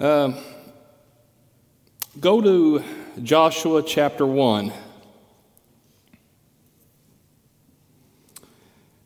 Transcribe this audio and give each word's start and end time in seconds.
Um, 0.00 0.36
go 2.20 2.40
to 2.40 2.84
Joshua 3.20 3.82
chapter 3.82 4.24
1. 4.24 4.72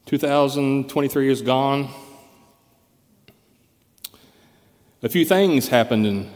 2023 0.05 1.31
is 1.31 1.41
gone. 1.41 1.89
A 5.03 5.09
few 5.09 5.25
things 5.25 5.69
happened 5.69 6.07
in 6.07 6.31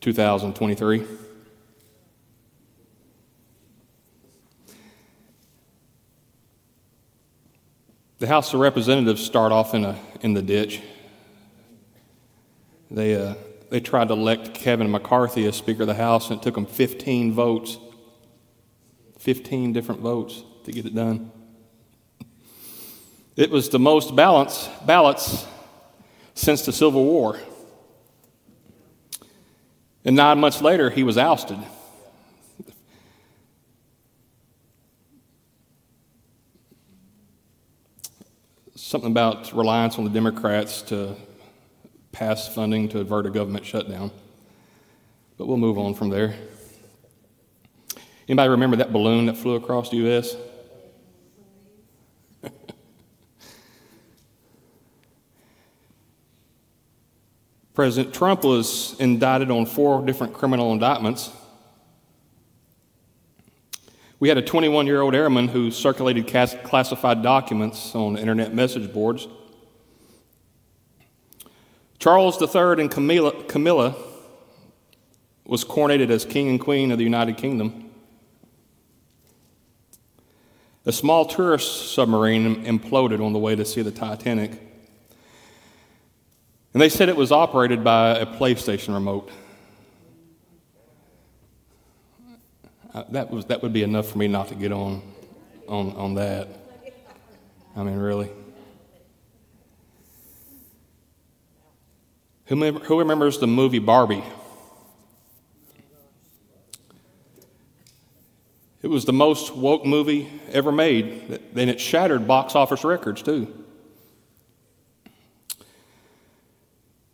2023. 0.00 1.06
The 8.18 8.26
House 8.26 8.52
of 8.52 8.58
Representatives 8.58 9.24
start 9.24 9.52
off 9.52 9.74
in, 9.74 9.84
a, 9.84 9.96
in 10.22 10.34
the 10.34 10.42
ditch. 10.42 10.80
They, 12.90 13.14
uh, 13.14 13.34
they 13.70 13.80
tried 13.80 14.08
to 14.08 14.14
elect 14.14 14.54
Kevin 14.54 14.90
McCarthy 14.90 15.46
as 15.46 15.56
Speaker 15.56 15.82
of 15.82 15.88
the 15.88 15.94
House, 15.94 16.30
and 16.30 16.40
it 16.40 16.42
took 16.42 16.54
them 16.54 16.66
15 16.66 17.32
votes 17.32 17.78
15 19.20 19.74
different 19.74 20.00
votes 20.00 20.42
to 20.64 20.72
get 20.72 20.86
it 20.86 20.94
done. 20.94 21.30
It 23.36 23.50
was 23.50 23.68
the 23.68 23.78
most 23.78 24.16
balance, 24.16 24.66
ballots 24.86 25.46
since 26.32 26.64
the 26.64 26.72
Civil 26.72 27.04
War. 27.04 27.38
And 30.06 30.16
nine 30.16 30.40
months 30.40 30.62
later, 30.62 30.88
he 30.88 31.02
was 31.02 31.18
ousted. 31.18 31.58
Something 38.74 39.10
about 39.10 39.52
reliance 39.52 39.98
on 39.98 40.04
the 40.04 40.10
Democrats 40.10 40.80
to 40.82 41.14
pass 42.12 42.52
funding 42.52 42.88
to 42.90 43.00
avert 43.00 43.26
a 43.26 43.30
government 43.30 43.64
shutdown. 43.64 44.10
But 45.38 45.46
we'll 45.46 45.56
move 45.56 45.78
on 45.78 45.94
from 45.94 46.10
there. 46.10 46.34
Anybody 48.28 48.50
remember 48.50 48.76
that 48.76 48.92
balloon 48.92 49.26
that 49.26 49.36
flew 49.36 49.54
across 49.56 49.90
the 49.90 49.96
U.S.? 49.96 50.36
President 57.74 58.14
Trump 58.14 58.44
was 58.44 58.94
indicted 59.00 59.50
on 59.50 59.66
four 59.66 60.04
different 60.06 60.32
criminal 60.32 60.72
indictments. 60.72 61.30
We 64.20 64.28
had 64.28 64.36
a 64.36 64.42
21 64.42 64.86
year 64.86 65.00
old 65.00 65.14
airman 65.14 65.48
who 65.48 65.70
circulated 65.70 66.26
classified 66.26 67.22
documents 67.22 67.94
on 67.94 68.18
internet 68.18 68.54
message 68.54 68.92
boards. 68.92 69.26
Charles 72.00 72.40
III 72.40 72.80
and 72.80 72.90
Camilla, 72.90 73.44
Camilla 73.44 73.94
was 75.44 75.66
coronated 75.66 76.08
as 76.08 76.24
king 76.24 76.48
and 76.48 76.58
queen 76.58 76.90
of 76.90 76.98
the 76.98 77.04
United 77.04 77.36
Kingdom. 77.36 77.90
A 80.86 80.92
small 80.92 81.26
tourist 81.26 81.92
submarine 81.92 82.64
imploded 82.64 83.24
on 83.24 83.34
the 83.34 83.38
way 83.38 83.54
to 83.54 83.66
see 83.66 83.82
the 83.82 83.90
Titanic. 83.90 84.52
And 86.72 86.80
they 86.80 86.88
said 86.88 87.10
it 87.10 87.16
was 87.16 87.32
operated 87.32 87.84
by 87.84 88.16
a 88.16 88.24
PlayStation 88.24 88.94
remote. 88.94 89.30
Uh, 92.94 93.04
that, 93.10 93.30
was, 93.30 93.44
that 93.46 93.62
would 93.62 93.74
be 93.74 93.82
enough 93.82 94.08
for 94.08 94.16
me 94.16 94.26
not 94.26 94.48
to 94.48 94.54
get 94.54 94.72
on, 94.72 95.02
on, 95.68 95.92
on 95.96 96.14
that. 96.14 96.48
I 97.76 97.82
mean, 97.82 97.98
really. 97.98 98.30
Who, 102.50 102.72
who 102.72 102.98
remembers 102.98 103.38
the 103.38 103.46
movie 103.46 103.78
Barbie? 103.78 104.24
It 108.82 108.88
was 108.88 109.04
the 109.04 109.12
most 109.12 109.54
woke 109.54 109.86
movie 109.86 110.28
ever 110.50 110.72
made, 110.72 111.40
and 111.54 111.70
it 111.70 111.80
shattered 111.80 112.26
box 112.26 112.56
office 112.56 112.82
records, 112.82 113.22
too. 113.22 113.54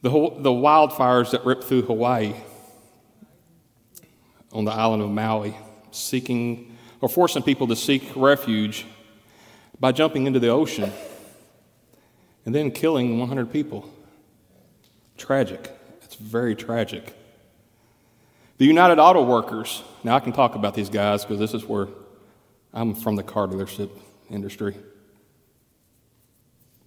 The, 0.01 0.09
the 0.11 0.51
wildfires 0.51 1.33
that 1.33 1.45
ripped 1.45 1.65
through 1.65 1.83
Hawaii 1.83 2.33
on 4.53 4.65
the 4.65 4.73
island 4.73 5.03
of 5.03 5.11
Maui, 5.11 5.55
seeking 5.91 6.79
or 7.03 7.11
forcing 7.11 7.43
people 7.43 7.67
to 7.67 7.77
seek 7.77 8.11
refuge 8.17 8.87
by 9.79 9.93
jumping 9.93 10.27
into 10.27 10.41
the 10.41 10.49
ocean 10.49 10.91
and 12.47 12.55
then 12.55 12.71
killing 12.71 13.19
100 13.19 13.53
people. 13.53 13.93
Tragic. 15.17 15.71
It's 16.03 16.15
very 16.15 16.55
tragic. 16.55 17.15
The 18.59 18.65
United 18.65 18.99
Auto 18.99 19.25
Workers. 19.25 19.83
Now, 20.03 20.17
I 20.17 20.21
can 20.21 20.33
talk 20.33 20.55
about 20.55 20.75
these 20.75 20.89
guys 20.89 21.25
because 21.25 21.39
this 21.39 21.53
is 21.53 21.65
where 21.65 21.89
I'm 22.73 22.95
from 22.95 23.17
the 23.17 23.23
car 23.23 23.47
dealership 23.47 23.91
industry. 24.31 24.75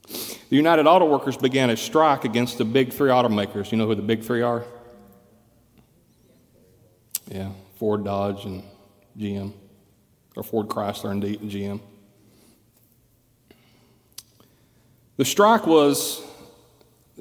The 0.07 0.55
United 0.55 0.87
Auto 0.87 1.05
Workers 1.05 1.37
began 1.37 1.69
a 1.69 1.77
strike 1.77 2.25
against 2.25 2.57
the 2.57 2.65
big 2.65 2.91
three 2.91 3.11
automakers. 3.11 3.71
You 3.71 3.77
know 3.77 3.85
who 3.85 3.93
the 3.93 4.01
big 4.01 4.23
three 4.23 4.41
are? 4.41 4.63
Yeah, 7.27 7.51
Ford, 7.75 8.03
Dodge, 8.03 8.45
and 8.45 8.63
GM, 9.15 9.53
or 10.35 10.41
Ford, 10.41 10.67
Chrysler, 10.67 11.11
and 11.11 11.21
GM. 11.23 11.79
The 15.17 15.25
strike 15.25 15.67
was, 15.67 16.23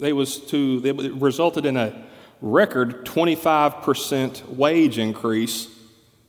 they 0.00 0.12
was 0.12 0.38
to, 0.46 0.82
it 0.84 1.14
resulted 1.14 1.66
in 1.66 1.76
a 1.76 2.04
record 2.40 3.04
25% 3.04 4.48
wage 4.48 4.98
increase, 4.98 5.68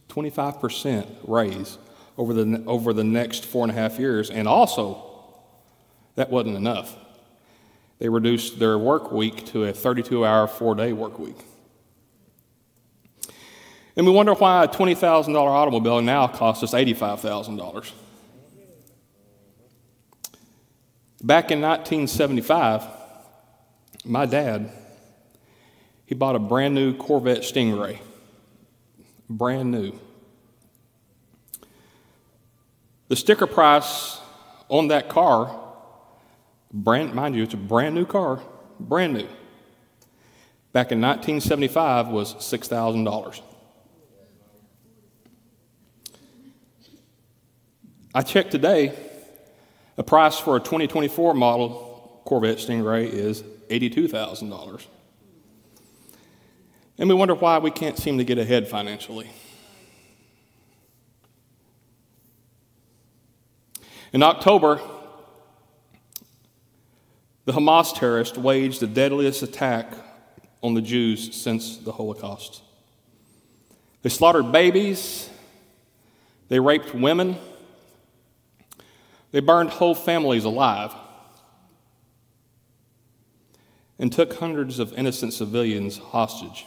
25% 0.10 1.08
raise 1.24 1.78
over 2.18 2.34
the, 2.34 2.64
over 2.66 2.94
the 2.94 3.04
next 3.04 3.46
four 3.46 3.64
and 3.64 3.72
a 3.72 3.76
half 3.76 4.00
years, 4.00 4.30
and 4.30 4.48
also 4.48 5.06
that 6.16 6.30
wasn't 6.30 6.58
enough. 6.58 6.96
They 8.00 8.10
reduced 8.10 8.60
their 8.60 8.78
work 8.78 9.12
week 9.12 9.46
to 9.48 9.66
a 9.66 9.74
32 9.74 10.26
hour, 10.26 10.48
four 10.48 10.76
day 10.76 10.94
work 10.94 11.20
week. 11.20 11.38
And 13.96 14.06
we 14.06 14.14
wonder 14.14 14.34
why 14.34 14.64
a 14.64 14.68
$20,000 14.68 15.36
automobile 15.36 16.02
now 16.02 16.28
costs 16.28 16.64
us 16.64 16.74
$85,000. 16.74 17.92
Back 21.22 21.52
in 21.52 21.60
1975, 21.60 22.84
my 24.06 24.26
dad, 24.26 24.72
he 26.06 26.16
bought 26.16 26.36
a 26.36 26.40
brand 26.40 26.74
new 26.76 26.96
Corvette 26.96 27.42
Stingray. 27.42 28.00
Brand 29.30 29.72
new. 29.72 29.94
The 33.08 33.16
sticker 33.16 33.48
price 33.48 34.20
on 34.70 34.88
that 34.90 35.10
car 35.10 35.60
Brand, 36.72 37.14
mind 37.16 37.36
you, 37.36 37.44
it's 37.44 37.54
a 37.54 37.58
brand 37.58 37.96
new 37.96 38.06
car, 38.06 38.42
brand 38.80 39.14
new. 39.14 39.28
Back 40.72 40.92
in 40.92 41.02
1975 41.02 42.10
was 42.10 42.36
$6,000. 42.36 43.42
I 48.14 48.22
checked 48.22 48.52
today, 48.52 48.94
the 49.96 50.04
price 50.04 50.38
for 50.38 50.58
a 50.58 50.60
2024 50.60 51.34
model 51.34 52.22
Corvette 52.26 52.58
Stingray 52.58 53.06
is 53.06 53.44
$82,000. 53.70 54.86
And 56.98 57.08
we 57.08 57.16
wonder 57.16 57.36
why 57.36 57.60
we 57.60 57.72
can't 57.72 57.98
seem 57.98 58.18
to 58.18 58.24
get 58.24 58.38
ahead 58.38 58.68
financially. 58.68 59.30
In 64.12 64.24
October, 64.24 64.82
the 67.46 67.54
Hamas 67.54 67.96
terrorists 67.96 68.38
waged 68.38 68.80
the 68.80 68.88
deadliest 68.88 69.44
attack 69.44 69.94
on 70.62 70.74
the 70.74 70.82
Jews 70.82 71.36
since 71.36 71.78
the 71.78 71.92
Holocaust. 71.92 72.62
They 74.02 74.10
slaughtered 74.10 74.52
babies, 74.52 75.30
they 76.48 76.60
raped 76.60 76.94
women, 76.94 77.38
they 79.32 79.40
burned 79.40 79.70
whole 79.70 79.96
families 79.96 80.44
alive, 80.44 80.94
and 84.00 84.12
took 84.12 84.38
hundreds 84.38 84.80
of 84.80 84.94
innocent 84.94 85.34
civilians 85.34 85.98
hostage. 85.98 86.66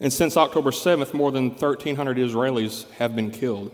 And 0.00 0.10
since 0.10 0.38
October 0.38 0.70
7th, 0.70 1.12
more 1.12 1.30
than 1.30 1.50
1,300 1.50 2.16
Israelis 2.16 2.90
have 2.92 3.14
been 3.14 3.30
killed. 3.30 3.70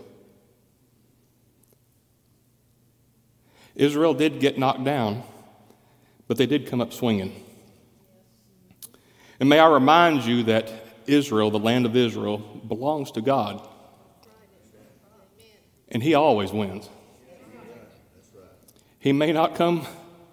Israel 3.77 4.13
did 4.13 4.41
get 4.41 4.59
knocked 4.59 4.83
down, 4.83 5.23
but 6.27 6.37
they 6.37 6.47
did 6.47 6.67
come 6.67 6.81
up 6.81 6.93
swinging. 6.93 7.45
And 9.39 9.49
may 9.49 9.61
I 9.61 9.69
remind 9.69 10.25
you 10.25 10.43
that 10.45 10.73
Israel, 11.07 11.51
the 11.51 11.59
land 11.61 11.87
of 11.87 11.95
Israel, 11.95 12.39
belongs 12.39 13.13
to 13.13 13.21
God. 13.21 13.67
And 15.89 16.03
He 16.03 16.15
always 16.15 16.51
wins. 16.51 16.89
He 18.99 19.13
may 19.13 19.31
not 19.31 19.55
come 19.55 19.87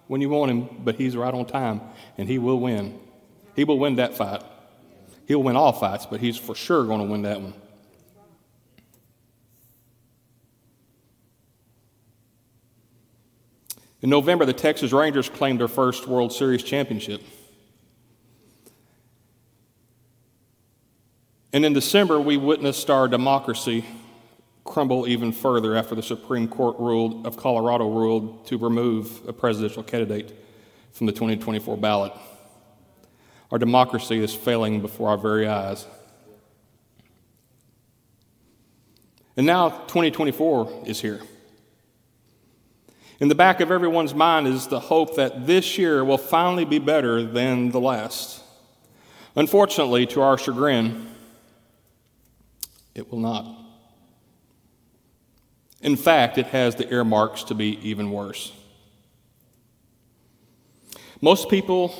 when 0.06 0.20
you 0.20 0.28
want 0.28 0.50
him, 0.50 0.68
but 0.84 0.96
he's 0.96 1.16
right 1.16 1.32
on 1.32 1.46
time, 1.46 1.80
and 2.18 2.28
he 2.28 2.38
will 2.38 2.60
win. 2.60 2.98
He 3.56 3.64
will 3.64 3.78
win 3.78 3.96
that 3.96 4.16
fight. 4.16 4.42
He'll 5.26 5.42
win 5.42 5.56
all 5.56 5.72
fights, 5.72 6.06
but 6.06 6.20
he's 6.20 6.36
for 6.36 6.54
sure 6.54 6.84
going 6.84 7.00
to 7.00 7.06
win 7.06 7.22
that 7.22 7.40
one. 7.40 7.54
In 14.02 14.10
November, 14.10 14.44
the 14.44 14.52
Texas 14.52 14.92
Rangers 14.92 15.30
claimed 15.30 15.60
their 15.60 15.68
first 15.68 16.06
World 16.06 16.30
Series 16.30 16.62
championship. 16.62 17.22
And 21.54 21.64
in 21.64 21.72
December, 21.72 22.20
we 22.20 22.36
witnessed 22.36 22.90
our 22.90 23.08
democracy 23.08 23.84
crumble 24.64 25.06
even 25.06 25.30
further 25.30 25.76
after 25.76 25.94
the 25.94 26.02
Supreme 26.02 26.48
Court 26.48 26.76
ruled 26.78 27.26
of 27.26 27.36
Colorado 27.36 27.88
ruled 27.88 28.46
to 28.46 28.58
remove 28.58 29.20
a 29.28 29.32
presidential 29.32 29.82
candidate 29.82 30.32
from 30.92 31.06
the 31.06 31.12
2024 31.12 31.76
ballot. 31.76 32.12
Our 33.50 33.58
democracy 33.58 34.22
is 34.22 34.34
failing 34.34 34.80
before 34.80 35.10
our 35.10 35.18
very 35.18 35.46
eyes. 35.46 35.86
And 39.36 39.46
now 39.46 39.68
2024 39.68 40.84
is 40.86 41.00
here. 41.00 41.20
In 43.20 43.28
the 43.28 43.34
back 43.34 43.60
of 43.60 43.70
everyone's 43.70 44.14
mind 44.14 44.46
is 44.46 44.66
the 44.66 44.80
hope 44.80 45.16
that 45.16 45.46
this 45.46 45.78
year 45.78 46.04
will 46.04 46.18
finally 46.18 46.64
be 46.64 46.78
better 46.78 47.22
than 47.22 47.70
the 47.70 47.80
last. 47.80 48.42
Unfortunately, 49.36 50.06
to 50.06 50.20
our 50.20 50.38
chagrin, 50.38 51.08
it 52.94 53.10
will 53.10 53.20
not. 53.20 53.63
In 55.84 55.96
fact, 55.96 56.38
it 56.38 56.46
has 56.46 56.74
the 56.74 56.90
earmarks 56.90 57.44
to 57.44 57.54
be 57.54 57.78
even 57.86 58.10
worse. 58.10 58.52
Most 61.20 61.50
people 61.50 61.94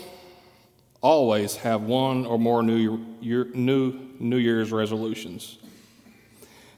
always 1.02 1.56
have 1.56 1.82
one 1.82 2.24
or 2.24 2.38
more 2.38 2.62
New, 2.62 3.04
Year, 3.20 3.44
new, 3.52 3.92
new 4.18 4.38
Year's 4.38 4.72
resolutions 4.72 5.58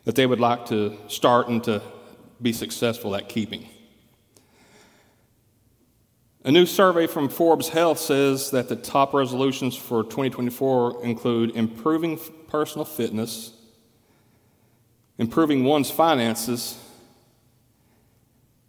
that 0.03 0.17
they 0.17 0.27
would 0.27 0.41
like 0.41 0.67
to 0.67 0.97
start 1.07 1.47
and 1.47 1.63
to 1.63 1.81
be 2.43 2.53
successful 2.53 3.15
at 3.15 3.29
keeping. 3.29 3.69
A 6.45 6.51
new 6.51 6.67
survey 6.67 7.07
from 7.07 7.29
Forbes 7.29 7.69
Health 7.69 8.01
says 8.01 8.51
that 8.51 8.69
the 8.69 8.77
top 8.77 9.15
resolutions 9.15 9.77
for 9.77 10.03
2024 10.03 11.05
include 11.05 11.55
improving 11.55 12.19
personal 12.49 12.85
fitness, 12.85 13.53
improving 15.19 15.63
one's 15.63 15.91
finances, 15.91 16.81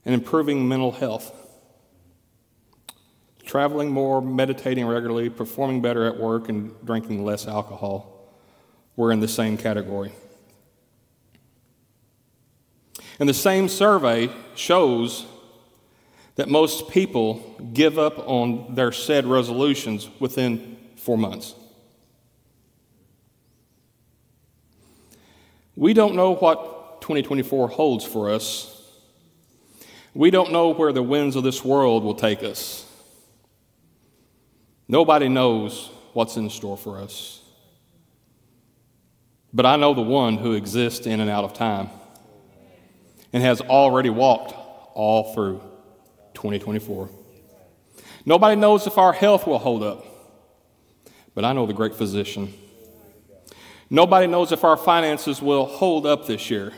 and 0.08 0.14
improving 0.14 0.66
mental 0.70 0.94
health. 0.94 1.36
Traveling 3.44 3.90
more, 3.92 4.22
meditating 4.22 4.88
regularly, 4.88 5.30
performing 5.30 5.82
better 5.82 6.06
at 6.06 6.18
work, 6.18 6.48
and 6.48 6.74
drinking 6.86 7.26
less 7.26 7.46
alcohol 7.46 8.26
were 8.96 9.12
in 9.12 9.20
the 9.20 9.28
same 9.28 9.58
category. 9.58 10.14
And 13.20 13.28
the 13.28 13.34
same 13.34 13.68
survey 13.68 14.30
shows 14.56 15.26
that 16.36 16.48
most 16.48 16.90
people 16.90 17.70
give 17.74 18.00
up 18.00 18.18
on 18.30 18.76
their 18.76 18.94
said 18.94 19.26
resolutions 19.26 20.10
within 20.22 20.78
four 20.96 21.18
months. 21.18 21.54
We 25.76 25.94
don't 25.94 26.16
know 26.16 26.34
what 26.34 27.02
2024 27.02 27.68
holds 27.68 28.06
for 28.06 28.30
us. 28.30 28.77
We 30.18 30.32
don't 30.32 30.52
know 30.52 30.70
where 30.74 30.92
the 30.92 31.04
winds 31.04 31.36
of 31.36 31.44
this 31.44 31.64
world 31.64 32.04
will 32.04 32.16
take 32.16 32.42
us. 32.42 32.84
Nobody 34.88 35.30
knows 35.30 35.92
what's 36.14 36.38
in 36.38 36.50
store 36.50 36.76
for 36.76 37.00
us. 37.00 37.44
But 39.54 39.68
I 39.68 39.76
know 39.76 39.94
the 39.94 40.02
one 40.02 40.40
who 40.40 40.54
exists 40.54 41.06
in 41.06 41.20
and 41.20 41.30
out 41.30 41.44
of 41.44 41.54
time 41.54 41.92
and 43.32 43.44
has 43.44 43.62
already 43.62 44.10
walked 44.10 44.56
all 44.96 45.36
through 45.36 45.62
2024. 46.34 47.12
Nobody 48.26 48.56
knows 48.56 48.88
if 48.88 48.98
our 48.98 49.14
health 49.14 49.46
will 49.46 49.60
hold 49.60 49.84
up, 49.84 50.04
but 51.36 51.46
I 51.46 51.54
know 51.54 51.68
the 51.68 51.74
great 51.74 51.94
physician. 51.94 52.56
Nobody 53.92 54.26
knows 54.26 54.52
if 54.52 54.64
our 54.64 54.78
finances 54.78 55.44
will 55.44 55.68
hold 55.68 56.08
up 56.08 56.26
this 56.26 56.50
year, 56.50 56.74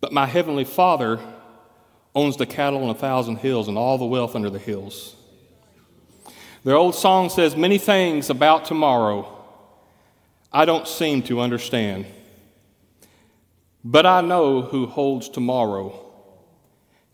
but 0.00 0.14
my 0.14 0.24
heavenly 0.24 0.64
Father 0.64 1.20
owns 2.14 2.36
the 2.36 2.46
cattle 2.46 2.82
on 2.84 2.90
a 2.90 2.94
thousand 2.94 3.36
hills 3.36 3.68
and 3.68 3.76
all 3.76 3.98
the 3.98 4.04
wealth 4.04 4.36
under 4.36 4.50
the 4.50 4.58
hills. 4.58 5.16
The 6.62 6.72
old 6.72 6.94
song 6.94 7.28
says, 7.28 7.56
Many 7.56 7.78
things 7.78 8.30
about 8.30 8.64
tomorrow 8.64 9.30
I 10.52 10.64
don't 10.64 10.86
seem 10.86 11.22
to 11.24 11.40
understand, 11.40 12.06
but 13.84 14.06
I 14.06 14.20
know 14.20 14.62
who 14.62 14.86
holds 14.86 15.28
tomorrow, 15.28 16.00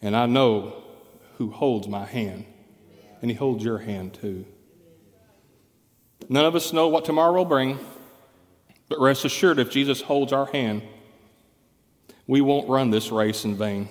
and 0.03 0.15
I 0.15 0.27
know 0.27 0.75
who 1.39 1.51
holds 1.51 1.89
my 1.89 2.05
hand, 2.05 2.45
and 3.23 3.31
He 3.31 3.37
holds 3.37 3.65
your 3.65 3.79
hand 3.79 4.13
too. 4.13 4.45
None 6.29 6.45
of 6.45 6.55
us 6.55 6.73
know 6.73 6.89
what 6.89 7.07
tomorrow 7.07 7.33
will 7.33 7.45
bring, 7.47 7.79
but 8.91 9.01
rest 9.01 9.25
assured 9.25 9.59
if 9.59 9.71
Jesus 9.71 10.03
holds 10.03 10.35
our 10.35 10.47
hand, 10.47 10.83
we 12.27 12.41
won't 12.41 12.69
run 12.69 12.91
this 12.91 13.11
race 13.11 13.45
in 13.45 13.57
vain. 13.57 13.89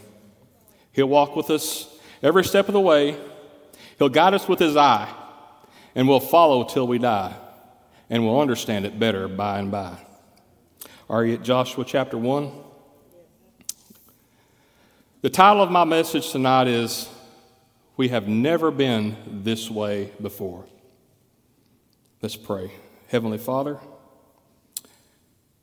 He'll 0.99 1.07
walk 1.07 1.37
with 1.37 1.49
us 1.49 1.87
every 2.21 2.43
step 2.43 2.67
of 2.67 2.73
the 2.73 2.81
way, 2.81 3.17
He'll 3.97 4.09
guide 4.09 4.33
us 4.33 4.49
with 4.49 4.59
His 4.59 4.75
eye, 4.75 5.09
and 5.95 6.09
we'll 6.09 6.19
follow 6.19 6.65
till 6.65 6.85
we 6.85 6.97
die, 6.99 7.33
and 8.09 8.25
we'll 8.25 8.41
understand 8.41 8.85
it 8.85 8.99
better 8.99 9.29
by 9.29 9.59
and 9.59 9.71
by. 9.71 9.95
Are 11.09 11.23
you 11.23 11.35
at 11.35 11.41
Joshua 11.41 11.85
chapter 11.85 12.17
1? 12.17 12.51
The 15.21 15.29
title 15.29 15.63
of 15.63 15.71
my 15.71 15.85
message 15.85 16.33
tonight 16.33 16.67
is 16.67 17.07
we 17.95 18.09
have 18.09 18.27
never 18.27 18.69
been 18.69 19.15
this 19.41 19.71
way 19.71 20.11
before. 20.21 20.65
Let's 22.21 22.35
pray. 22.35 22.73
Heavenly 23.07 23.37
Father, 23.37 23.79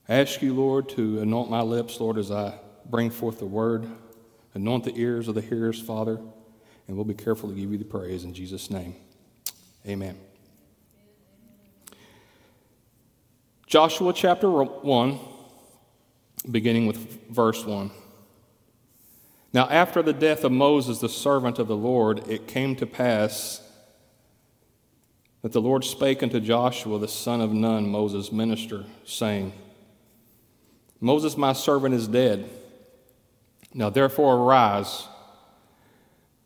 I 0.08 0.14
ask 0.14 0.40
you, 0.40 0.54
Lord, 0.54 0.88
to 0.90 1.20
anoint 1.20 1.50
my 1.50 1.60
lips, 1.60 2.00
Lord, 2.00 2.16
as 2.16 2.30
I 2.30 2.54
bring 2.86 3.10
forth 3.10 3.38
the 3.38 3.44
word. 3.44 3.86
Anoint 4.56 4.84
the 4.84 4.96
ears 4.96 5.28
of 5.28 5.34
the 5.34 5.42
hearers, 5.42 5.78
Father, 5.78 6.18
and 6.88 6.96
we'll 6.96 7.04
be 7.04 7.12
careful 7.12 7.50
to 7.50 7.54
give 7.54 7.70
you 7.70 7.76
the 7.76 7.84
praise 7.84 8.24
in 8.24 8.32
Jesus' 8.32 8.70
name. 8.70 8.96
Amen. 9.86 10.16
Joshua 13.66 14.14
chapter 14.14 14.50
1, 14.50 15.18
beginning 16.50 16.86
with 16.86 17.28
verse 17.28 17.66
1. 17.66 17.90
Now, 19.52 19.68
after 19.68 20.00
the 20.02 20.14
death 20.14 20.42
of 20.42 20.52
Moses, 20.52 21.00
the 21.00 21.08
servant 21.10 21.58
of 21.58 21.68
the 21.68 21.76
Lord, 21.76 22.26
it 22.26 22.48
came 22.48 22.74
to 22.76 22.86
pass 22.86 23.60
that 25.42 25.52
the 25.52 25.60
Lord 25.60 25.84
spake 25.84 26.22
unto 26.22 26.40
Joshua, 26.40 26.98
the 26.98 27.08
son 27.08 27.42
of 27.42 27.52
Nun, 27.52 27.90
Moses' 27.90 28.32
minister, 28.32 28.86
saying, 29.04 29.52
Moses, 30.98 31.36
my 31.36 31.52
servant, 31.52 31.94
is 31.94 32.08
dead. 32.08 32.48
Now, 33.76 33.90
therefore, 33.90 34.36
arise, 34.36 35.06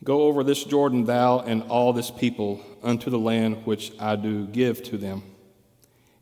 go 0.05 0.25
over 0.25 0.45
this 0.45 0.65
Jordan, 0.65 1.05
thou 1.05 1.39
and 1.39 1.63
all 1.63 1.93
this 1.93 2.11
people, 2.11 2.61
unto 2.83 3.09
the 3.09 3.19
land 3.19 3.65
which 3.65 3.93
I 3.99 4.17
do 4.17 4.47
give 4.47 4.83
to 4.85 4.99
them, 4.99 5.23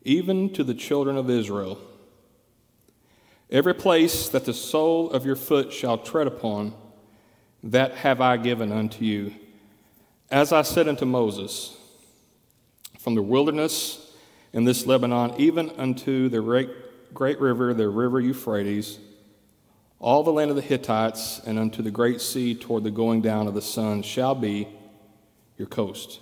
even 0.03 0.53
to 0.53 0.63
the 0.63 0.73
children 0.73 1.17
of 1.17 1.29
Israel 1.29 1.79
Every 3.51 3.73
place 3.73 4.29
that 4.29 4.45
the 4.45 4.53
sole 4.53 5.09
of 5.09 5.25
your 5.25 5.35
foot 5.35 5.73
shall 5.73 5.97
tread 5.97 6.27
upon, 6.27 6.75
that 7.63 7.93
have 7.95 8.21
I 8.21 8.37
given 8.37 8.71
unto 8.71 9.03
you. 9.03 9.33
As 10.29 10.53
I 10.53 10.61
said 10.61 10.87
unto 10.87 11.05
Moses, 11.05 11.75
from 12.99 13.15
the 13.15 13.23
wilderness 13.23 14.13
in 14.53 14.65
this 14.65 14.85
Lebanon, 14.85 15.33
even 15.39 15.71
unto 15.71 16.29
the 16.29 16.41
great, 17.11 17.39
river, 17.41 17.73
the 17.73 17.89
river 17.89 18.19
Euphrates, 18.19 18.99
all 19.99 20.23
the 20.23 20.31
land 20.31 20.49
of 20.49 20.55
the 20.55 20.61
Hittites, 20.61 21.41
and 21.45 21.59
unto 21.59 21.81
the 21.81 21.91
great 21.91 22.21
sea 22.21 22.55
toward 22.55 22.83
the 22.83 22.91
going 22.91 23.21
down 23.21 23.47
of 23.47 23.53
the 23.53 23.61
sun 23.61 24.01
shall 24.01 24.33
be 24.33 24.67
your 25.57 25.67
coast. 25.67 26.21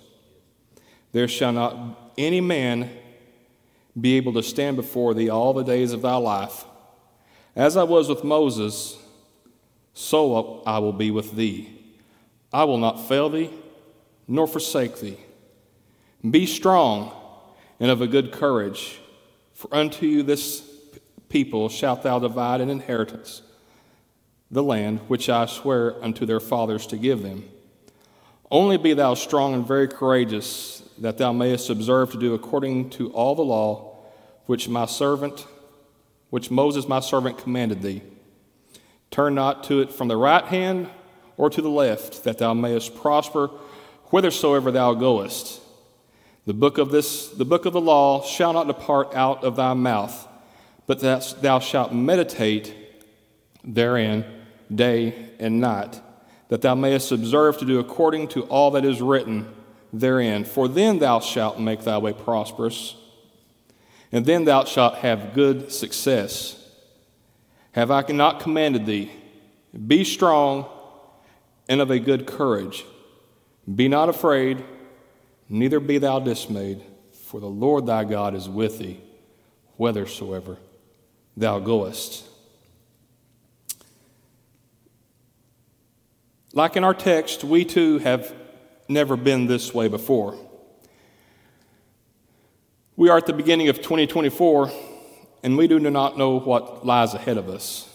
There 1.12 1.28
shall 1.28 1.52
not 1.52 2.12
any 2.18 2.40
man 2.40 2.90
be 3.98 4.16
able 4.16 4.32
to 4.34 4.42
stand 4.42 4.76
before 4.76 5.14
thee 5.14 5.30
all 5.30 5.52
the 5.52 5.62
days 5.62 5.92
of 5.92 6.02
thy 6.02 6.16
life. 6.16 6.64
As 7.56 7.76
I 7.76 7.84
was 7.84 8.08
with 8.08 8.24
Moses, 8.24 8.98
so 9.94 10.62
I 10.66 10.78
will 10.78 10.92
be 10.92 11.10
with 11.10 11.32
thee. 11.32 11.70
I 12.52 12.64
will 12.64 12.78
not 12.78 13.08
fail 13.08 13.28
thee, 13.28 13.50
nor 14.26 14.46
forsake 14.46 15.00
thee. 15.00 15.18
Be 16.28 16.46
strong 16.46 17.12
and 17.80 17.90
of 17.90 18.00
a 18.00 18.06
good 18.06 18.32
courage, 18.32 19.00
for 19.54 19.72
unto 19.72 20.06
you 20.06 20.22
this 20.22 20.62
people 21.28 21.68
shalt 21.68 22.02
thou 22.02 22.18
divide 22.18 22.60
an 22.60 22.70
inheritance, 22.70 23.42
the 24.50 24.62
land 24.62 25.00
which 25.08 25.28
I 25.28 25.46
swear 25.46 26.02
unto 26.02 26.24
their 26.24 26.40
fathers 26.40 26.86
to 26.88 26.96
give 26.96 27.22
them. 27.22 27.48
Only 28.50 28.78
be 28.78 28.94
thou 28.94 29.14
strong 29.14 29.54
and 29.54 29.66
very 29.66 29.88
courageous, 29.88 30.82
that 30.98 31.18
thou 31.18 31.32
mayest 31.32 31.68
observe 31.68 32.12
to 32.12 32.18
do 32.18 32.34
according 32.34 32.90
to 32.90 33.10
all 33.12 33.34
the 33.34 33.42
law 33.42 33.96
which 34.46 34.68
my 34.68 34.86
servant, 34.86 35.46
which 36.30 36.50
Moses 36.50 36.88
my 36.88 37.00
servant 37.00 37.36
commanded 37.38 37.82
thee. 37.82 38.02
Turn 39.10 39.34
not 39.34 39.64
to 39.64 39.80
it 39.80 39.92
from 39.92 40.08
the 40.08 40.16
right 40.16 40.44
hand 40.44 40.88
or 41.36 41.50
to 41.50 41.60
the 41.60 41.70
left, 41.70 42.24
that 42.24 42.38
thou 42.38 42.54
mayest 42.54 42.96
prosper 42.96 43.48
whithersoever 44.06 44.70
thou 44.70 44.94
goest. 44.94 45.60
The 46.46 46.54
book 46.54 46.78
of 46.78 46.90
this, 46.90 47.28
the 47.28 47.44
book 47.44 47.66
of 47.66 47.74
the 47.74 47.80
law 47.80 48.22
shall 48.22 48.54
not 48.54 48.66
depart 48.66 49.14
out 49.14 49.44
of 49.44 49.56
thy 49.56 49.74
mouth, 49.74 50.26
but 50.86 51.00
that 51.00 51.36
thou 51.42 51.58
shalt 51.58 51.92
meditate 51.92 52.74
therein 53.62 54.24
day 54.74 55.30
and 55.38 55.60
night 55.60 56.00
that 56.48 56.62
thou 56.62 56.74
mayest 56.74 57.12
observe 57.12 57.58
to 57.58 57.64
do 57.64 57.78
according 57.78 58.28
to 58.28 58.42
all 58.44 58.70
that 58.72 58.84
is 58.84 59.00
written 59.00 59.52
therein. 59.92 60.44
For 60.44 60.68
then 60.68 60.98
thou 60.98 61.20
shalt 61.20 61.58
make 61.58 61.82
thy 61.82 61.98
way 61.98 62.12
prosperous, 62.12 62.96
and 64.10 64.24
then 64.24 64.44
thou 64.44 64.64
shalt 64.64 64.96
have 64.96 65.34
good 65.34 65.72
success. 65.72 66.54
Have 67.72 67.90
I 67.90 68.02
not 68.08 68.40
commanded 68.40 68.86
thee? 68.86 69.10
Be 69.86 70.04
strong 70.04 70.66
and 71.68 71.80
of 71.80 71.90
a 71.90 71.98
good 71.98 72.26
courage. 72.26 72.84
Be 73.72 73.88
not 73.88 74.08
afraid, 74.08 74.64
neither 75.48 75.78
be 75.78 75.98
thou 75.98 76.18
dismayed, 76.18 76.82
for 77.12 77.40
the 77.40 77.46
Lord 77.46 77.84
thy 77.84 78.04
God 78.04 78.34
is 78.34 78.48
with 78.48 78.78
thee, 78.78 79.00
whithersoever 79.76 80.56
thou 81.36 81.58
goest. 81.58 82.27
Like 86.58 86.74
in 86.74 86.82
our 86.82 86.92
text, 86.92 87.44
we 87.44 87.64
too 87.64 87.98
have 87.98 88.34
never 88.88 89.16
been 89.16 89.46
this 89.46 89.72
way 89.72 89.86
before. 89.86 90.36
We 92.96 93.10
are 93.10 93.16
at 93.16 93.26
the 93.26 93.32
beginning 93.32 93.68
of 93.68 93.76
2024, 93.76 94.68
and 95.44 95.56
we 95.56 95.68
do 95.68 95.78
not 95.78 96.18
know 96.18 96.40
what 96.40 96.84
lies 96.84 97.14
ahead 97.14 97.38
of 97.38 97.48
us. 97.48 97.88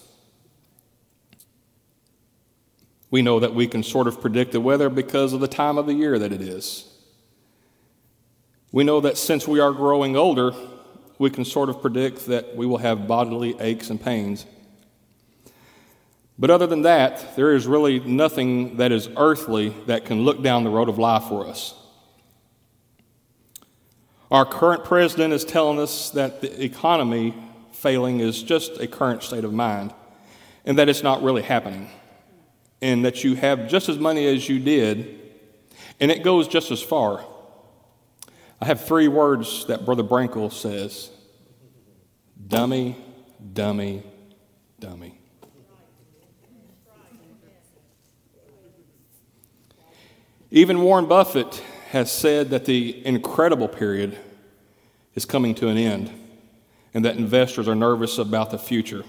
We 3.12 3.22
know 3.22 3.42
that 3.42 3.54
we 3.54 3.68
can 3.68 3.84
sort 3.84 4.08
of 4.08 4.22
predict 4.22 4.54
the 4.54 4.62
weather 4.62 4.90
because 4.90 5.34
of 5.34 5.42
the 5.42 5.50
time 5.50 5.78
of 5.78 5.86
the 5.86 5.94
year 5.94 6.18
that 6.18 6.32
it 6.32 6.42
is. 6.42 6.90
We 8.72 8.86
know 8.86 9.02
that 9.02 9.18
since 9.18 9.46
we 9.46 9.60
are 9.60 9.74
growing 9.74 10.16
older, 10.16 10.54
we 11.20 11.30
can 11.30 11.44
sort 11.44 11.68
of 11.68 11.82
predict 11.82 12.28
that 12.28 12.56
we 12.56 12.66
will 12.66 12.78
have 12.78 13.10
bodily 13.10 13.60
aches 13.60 13.90
and 13.90 14.00
pains. 14.00 14.46
But 16.38 16.50
other 16.50 16.68
than 16.68 16.82
that, 16.82 17.36
there 17.36 17.54
is 17.54 17.68
really 17.68 18.00
nothing 18.00 18.78
that 18.78 18.92
is 18.92 19.10
earthly 19.18 19.70
that 19.86 20.06
can 20.06 20.24
look 20.24 20.42
down 20.42 20.64
the 20.64 20.70
road 20.70 20.90
of 20.90 20.98
life 20.98 21.24
for 21.26 21.46
us. 21.46 21.76
Our 24.32 24.46
current 24.46 24.84
president 24.84 25.34
is 25.34 25.46
telling 25.46 25.80
us 25.80 26.10
that 26.12 26.42
the 26.42 26.64
economy 26.64 27.36
failing 27.72 28.20
is 28.20 28.42
just 28.42 28.80
a 28.80 28.88
current 28.88 29.22
state 29.22 29.44
of 29.44 29.54
mind 29.54 29.94
and 30.66 30.80
that 30.80 30.90
it's 30.90 31.04
not 31.04 31.22
really 31.22 31.44
happening. 31.44 31.90
And 32.82 33.06
that 33.06 33.24
you 33.24 33.36
have 33.36 33.70
just 33.70 33.88
as 33.90 34.00
money 34.00 34.26
as 34.26 34.50
you 34.50 34.60
did, 34.60 35.20
and 36.00 36.12
it 36.12 36.24
goes 36.24 36.48
just 36.48 36.72
as 36.72 36.82
far. 36.82 37.24
I 38.60 38.66
have 38.66 38.84
three 38.84 39.08
words 39.08 39.68
that 39.68 39.86
Brother 39.86 40.04
Brankle 40.04 40.52
says 40.52 41.12
dummy, 42.48 42.98
dummy, 43.54 44.04
dummy. 44.80 45.20
Even 50.56 50.84
Warren 50.84 51.08
Buffett 51.08 51.64
has 51.90 52.12
said 52.12 52.52
that 52.52 52.66
the 52.66 53.04
incredible 53.08 53.68
period 53.68 54.16
is 55.16 55.26
coming 55.26 55.56
to 55.56 55.68
an 55.68 55.80
end 55.80 56.12
and 56.94 57.04
that 57.06 57.16
investors 57.16 57.68
are 57.68 57.74
nervous 57.74 58.20
about 58.20 58.52
the 58.52 58.60
future. 58.60 59.04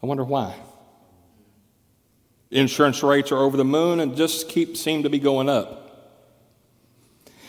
I 0.00 0.06
wonder 0.06 0.22
why. 0.22 0.54
Insurance 2.52 3.02
rates 3.02 3.32
are 3.32 3.38
over 3.38 3.56
the 3.56 3.64
moon 3.64 3.98
and 3.98 4.16
just 4.16 4.48
keep 4.48 4.76
seem 4.76 5.02
to 5.02 5.10
be 5.10 5.18
going 5.18 5.48
up. 5.48 6.30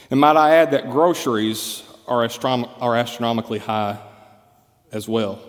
And 0.10 0.20
might 0.20 0.36
I 0.36 0.56
add 0.56 0.72
that 0.72 0.90
groceries 0.90 1.84
are, 2.08 2.26
astrom- 2.26 2.68
are 2.82 2.96
astronomically 2.96 3.60
high 3.60 4.00
as 4.92 5.08
well. 5.08 5.40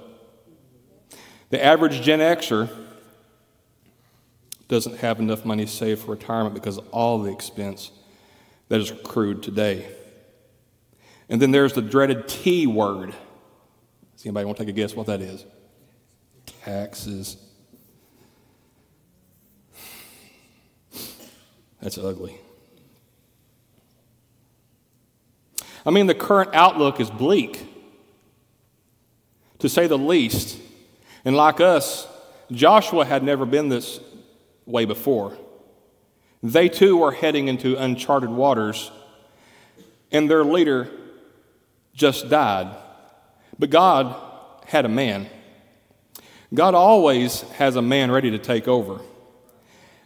The 1.48 1.64
average 1.64 2.02
Gen 2.02 2.18
Xer 2.18 2.68
doesn't 4.68 4.98
have 4.98 5.20
enough 5.20 5.44
money 5.44 5.66
saved 5.66 6.02
for 6.02 6.12
retirement 6.12 6.54
because 6.54 6.78
of 6.78 6.88
all 6.88 7.18
the 7.20 7.32
expense 7.32 7.90
that 8.68 8.80
is 8.80 8.90
accrued 8.90 9.42
today. 9.42 9.86
And 11.28 11.40
then 11.40 11.50
there's 11.50 11.72
the 11.72 11.82
dreaded 11.82 12.28
T 12.28 12.66
word. 12.66 13.14
Does 14.14 14.26
anybody 14.26 14.46
want 14.46 14.58
to 14.58 14.64
take 14.64 14.70
a 14.70 14.76
guess 14.76 14.94
what 14.94 15.06
that 15.06 15.20
is? 15.20 15.44
Taxes. 16.64 17.36
That's 21.80 21.98
ugly. 21.98 22.38
I 25.86 25.90
mean, 25.90 26.06
the 26.06 26.14
current 26.14 26.54
outlook 26.54 26.98
is 26.98 27.10
bleak, 27.10 27.66
to 29.58 29.68
say 29.68 29.86
the 29.86 29.98
least. 29.98 30.58
And 31.26 31.36
like 31.36 31.60
us, 31.60 32.08
Joshua 32.50 33.04
had 33.04 33.22
never 33.22 33.44
been 33.44 33.68
this 33.68 34.00
way 34.66 34.84
before. 34.84 35.36
They 36.42 36.68
too 36.68 36.96
were 36.98 37.12
heading 37.12 37.48
into 37.48 37.76
uncharted 37.76 38.30
waters, 38.30 38.90
and 40.12 40.30
their 40.30 40.44
leader 40.44 40.90
just 41.94 42.28
died. 42.28 42.74
But 43.58 43.70
God 43.70 44.14
had 44.66 44.84
a 44.84 44.88
man. 44.88 45.28
God 46.52 46.74
always 46.74 47.42
has 47.52 47.76
a 47.76 47.82
man 47.82 48.10
ready 48.10 48.30
to 48.30 48.38
take 48.38 48.68
over, 48.68 49.00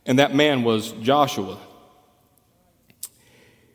and 0.06 0.18
that 0.18 0.34
man 0.34 0.62
was 0.62 0.92
Joshua. 0.92 1.58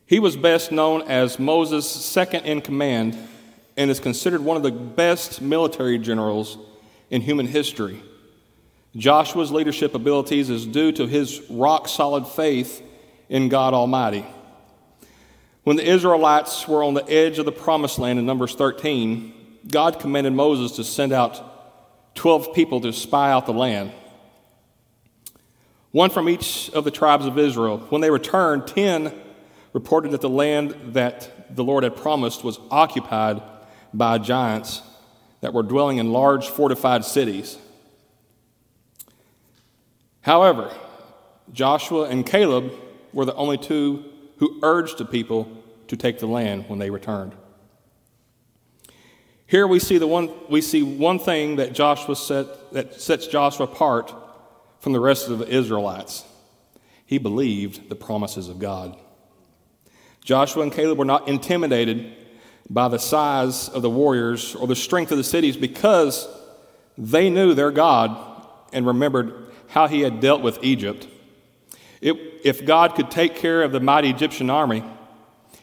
He 0.06 0.18
was 0.18 0.36
best 0.36 0.72
known 0.72 1.02
as 1.02 1.38
Moses' 1.38 1.90
second 1.90 2.44
in 2.44 2.60
command 2.60 3.16
and 3.76 3.90
is 3.90 4.00
considered 4.00 4.40
one 4.40 4.56
of 4.56 4.62
the 4.62 4.70
best 4.70 5.40
military 5.40 5.98
generals 5.98 6.58
in 7.10 7.20
human 7.22 7.46
history. 7.46 8.00
Joshua's 8.96 9.50
leadership 9.50 9.94
abilities 9.94 10.50
is 10.50 10.66
due 10.66 10.92
to 10.92 11.06
his 11.06 11.42
rock 11.50 11.88
solid 11.88 12.26
faith 12.26 12.82
in 13.28 13.48
God 13.48 13.74
Almighty. 13.74 14.24
When 15.64 15.76
the 15.76 15.88
Israelites 15.88 16.68
were 16.68 16.84
on 16.84 16.94
the 16.94 17.08
edge 17.08 17.38
of 17.38 17.46
the 17.46 17.52
promised 17.52 17.98
land 17.98 18.18
in 18.18 18.26
Numbers 18.26 18.54
13, 18.54 19.32
God 19.68 19.98
commanded 19.98 20.32
Moses 20.32 20.72
to 20.76 20.84
send 20.84 21.12
out 21.12 22.14
12 22.14 22.54
people 22.54 22.80
to 22.82 22.92
spy 22.92 23.32
out 23.32 23.46
the 23.46 23.52
land, 23.52 23.90
one 25.90 26.10
from 26.10 26.28
each 26.28 26.70
of 26.70 26.84
the 26.84 26.90
tribes 26.90 27.26
of 27.26 27.38
Israel. 27.38 27.78
When 27.88 28.00
they 28.00 28.10
returned, 28.10 28.66
10 28.68 29.12
reported 29.72 30.12
that 30.12 30.20
the 30.20 30.28
land 30.28 30.76
that 30.94 31.56
the 31.56 31.64
Lord 31.64 31.82
had 31.82 31.96
promised 31.96 32.44
was 32.44 32.60
occupied 32.70 33.42
by 33.92 34.18
giants 34.18 34.82
that 35.40 35.52
were 35.52 35.62
dwelling 35.62 35.98
in 35.98 36.12
large 36.12 36.48
fortified 36.48 37.04
cities. 37.04 37.58
However, 40.24 40.74
Joshua 41.52 42.04
and 42.04 42.24
Caleb 42.24 42.72
were 43.12 43.26
the 43.26 43.34
only 43.34 43.58
two 43.58 44.06
who 44.38 44.58
urged 44.62 44.96
the 44.96 45.04
people 45.04 45.46
to 45.88 45.98
take 45.98 46.18
the 46.18 46.26
land 46.26 46.64
when 46.66 46.78
they 46.78 46.88
returned. 46.88 47.34
Here 49.46 49.66
we 49.66 49.78
see, 49.78 49.98
the 49.98 50.06
one, 50.06 50.30
we 50.48 50.62
see 50.62 50.82
one 50.82 51.18
thing 51.18 51.56
that, 51.56 51.74
Joshua 51.74 52.16
set, 52.16 52.72
that 52.72 52.98
sets 52.98 53.26
Joshua 53.26 53.66
apart 53.66 54.14
from 54.80 54.94
the 54.94 55.00
rest 55.00 55.28
of 55.28 55.40
the 55.40 55.46
Israelites. 55.46 56.24
He 57.04 57.18
believed 57.18 57.90
the 57.90 57.94
promises 57.94 58.48
of 58.48 58.58
God. 58.58 58.96
Joshua 60.24 60.62
and 60.62 60.72
Caleb 60.72 60.96
were 60.96 61.04
not 61.04 61.28
intimidated 61.28 62.16
by 62.70 62.88
the 62.88 62.98
size 62.98 63.68
of 63.68 63.82
the 63.82 63.90
warriors 63.90 64.54
or 64.54 64.66
the 64.66 64.74
strength 64.74 65.12
of 65.12 65.18
the 65.18 65.24
cities 65.24 65.58
because 65.58 66.26
they 66.96 67.28
knew 67.28 67.52
their 67.52 67.70
God 67.70 68.16
and 68.72 68.86
remembered 68.86 69.43
how 69.68 69.86
he 69.86 70.00
had 70.00 70.20
dealt 70.20 70.42
with 70.42 70.62
Egypt. 70.62 71.08
It, 72.00 72.16
if 72.44 72.64
God 72.64 72.94
could 72.94 73.10
take 73.10 73.36
care 73.36 73.62
of 73.62 73.72
the 73.72 73.80
mighty 73.80 74.10
Egyptian 74.10 74.50
army, 74.50 74.84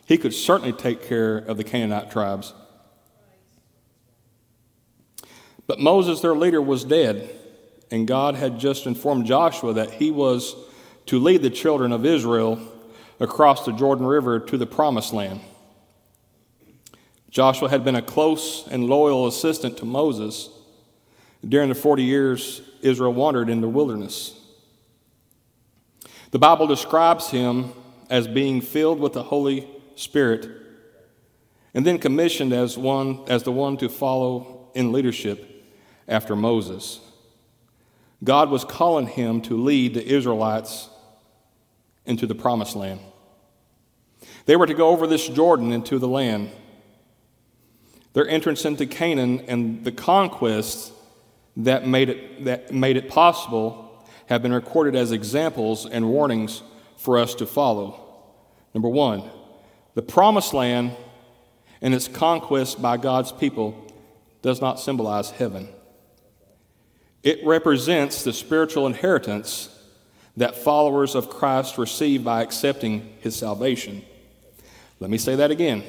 he 0.06 0.18
could 0.18 0.34
certainly 0.34 0.74
take 0.74 1.04
care 1.04 1.38
of 1.38 1.58
the 1.58 1.64
Canaanite 1.64 2.12
tribes. 2.12 2.54
But 5.68 5.80
Moses, 5.80 6.20
their 6.20 6.36
leader, 6.36 6.62
was 6.62 6.84
dead, 6.84 7.30
and 7.92 8.08
God 8.08 8.36
had 8.36 8.60
just 8.60 8.86
informed 8.86 9.26
Joshua 9.26 9.74
that 9.74 9.92
he 9.92 10.12
was 10.12 10.56
to 11.06 11.20
lead 11.20 11.42
the 11.42 11.50
children 11.50 11.92
of 11.92 12.06
Israel 12.06 12.60
across 13.20 13.66
the 13.66 13.72
Jordan 13.72 14.06
River 14.06 14.40
to 14.40 14.58
the 14.58 14.66
promised 14.66 15.14
land. 15.14 15.40
Joshua 17.30 17.70
had 17.70 17.86
been 17.86 17.96
a 17.96 18.02
close 18.02 18.68
and 18.68 18.86
loyal 18.86 19.28
assistant 19.28 19.78
to 19.78 19.86
Moses 19.86 20.50
during 21.48 21.70
the 21.70 21.76
40 21.76 22.04
years 22.04 22.62
Israel 22.82 23.14
wandered 23.14 23.50
in 23.50 23.62
the 23.62 23.70
wilderness. 23.70 24.40
The 26.32 26.40
Bible 26.40 26.68
describes 26.68 27.30
him 27.30 27.74
as 28.10 28.28
being 28.28 28.62
filled 28.62 29.00
with 29.00 29.14
the 29.14 29.24
Holy 29.24 29.68
Spirit 29.96 30.50
and 31.74 31.86
then 31.86 31.98
commissioned 31.98 32.54
as, 32.54 32.78
one, 32.78 33.22
as 33.28 33.44
the 33.44 33.52
one 33.52 33.78
to 33.78 33.90
follow 33.90 34.70
in 34.74 34.92
leadership 34.92 35.48
after 36.08 36.36
Moses. 36.36 37.00
God 38.24 38.50
was 38.50 38.64
calling 38.64 39.08
him 39.08 39.42
to 39.44 39.58
lead 39.58 39.94
the 39.94 40.06
Israelites 40.06 40.90
into 42.06 42.28
the 42.28 42.36
promised 42.36 42.76
land. 42.76 43.00
They 44.46 44.56
were 44.56 44.68
to 44.68 44.74
go 44.74 44.90
over 44.90 45.08
this 45.08 45.28
Jordan 45.28 45.72
into 45.72 45.98
the 45.98 46.08
land. 46.08 46.52
Their 48.14 48.28
entrance 48.28 48.66
into 48.66 48.86
Canaan 48.86 49.42
and 49.48 49.84
the 49.84 49.92
conquest 49.92 50.92
that 51.58 51.88
made 51.88 52.10
it, 52.10 52.46
that 52.46 52.74
made 52.74 52.98
it 52.98 53.10
possible 53.10 54.06
have 54.28 54.42
been 54.42 54.54
recorded 54.54 54.96
as 54.96 55.12
examples 55.12 55.86
and 55.86 56.10
warnings 56.10 56.64
for 56.98 57.18
us 57.18 57.36
to 57.36 57.46
follow. 57.46 58.00
Number 58.74 58.88
one, 58.88 59.30
the 59.94 60.02
promised 60.02 60.54
land 60.54 60.96
and 61.82 61.94
its 61.94 62.08
conquest 62.08 62.82
by 62.82 62.98
God's 62.98 63.32
people 63.32 63.92
does 64.42 64.62
not 64.62 64.80
symbolize 64.80 65.32
heaven. 65.32 65.68
It 67.24 67.46
represents 67.46 68.24
the 68.24 68.34
spiritual 68.34 68.88
inheritance 68.88 69.78
that 70.38 70.56
followers 70.56 71.14
of 71.14 71.30
Christ 71.30 71.78
receive 71.78 72.24
by 72.24 72.42
accepting 72.42 73.14
his 73.20 73.36
salvation. 73.36 74.04
Let 75.00 75.10
me 75.10 75.18
say 75.18 75.36
that 75.36 75.52
again. 75.52 75.84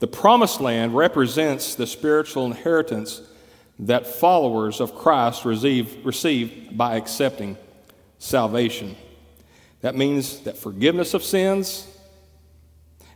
The 0.00 0.06
promised 0.06 0.60
land 0.60 0.94
represents 0.96 1.74
the 1.74 1.86
spiritual 1.86 2.46
inheritance 2.46 3.22
that 3.80 4.06
followers 4.06 4.80
of 4.80 4.94
Christ 4.94 5.44
receive, 5.44 6.04
receive 6.04 6.76
by 6.76 6.96
accepting 6.96 7.56
salvation. 8.18 8.94
That 9.80 9.96
means 9.96 10.40
that 10.40 10.58
forgiveness 10.58 11.14
of 11.14 11.22
sins 11.22 11.86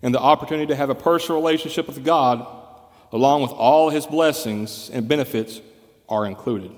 and 0.02 0.14
the 0.14 0.21
opportunity 0.21 0.66
to 0.66 0.76
have 0.76 0.88
a 0.88 0.94
personal 0.94 1.40
relationship 1.40 1.87
with 1.87 2.02
God, 2.02 2.47
along 3.12 3.42
with 3.42 3.50
all 3.52 3.90
his 3.90 4.06
blessings 4.06 4.88
and 4.90 5.06
benefits, 5.06 5.61
are 6.09 6.25
included. 6.26 6.73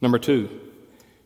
Number 0.00 0.18
two, 0.18 0.48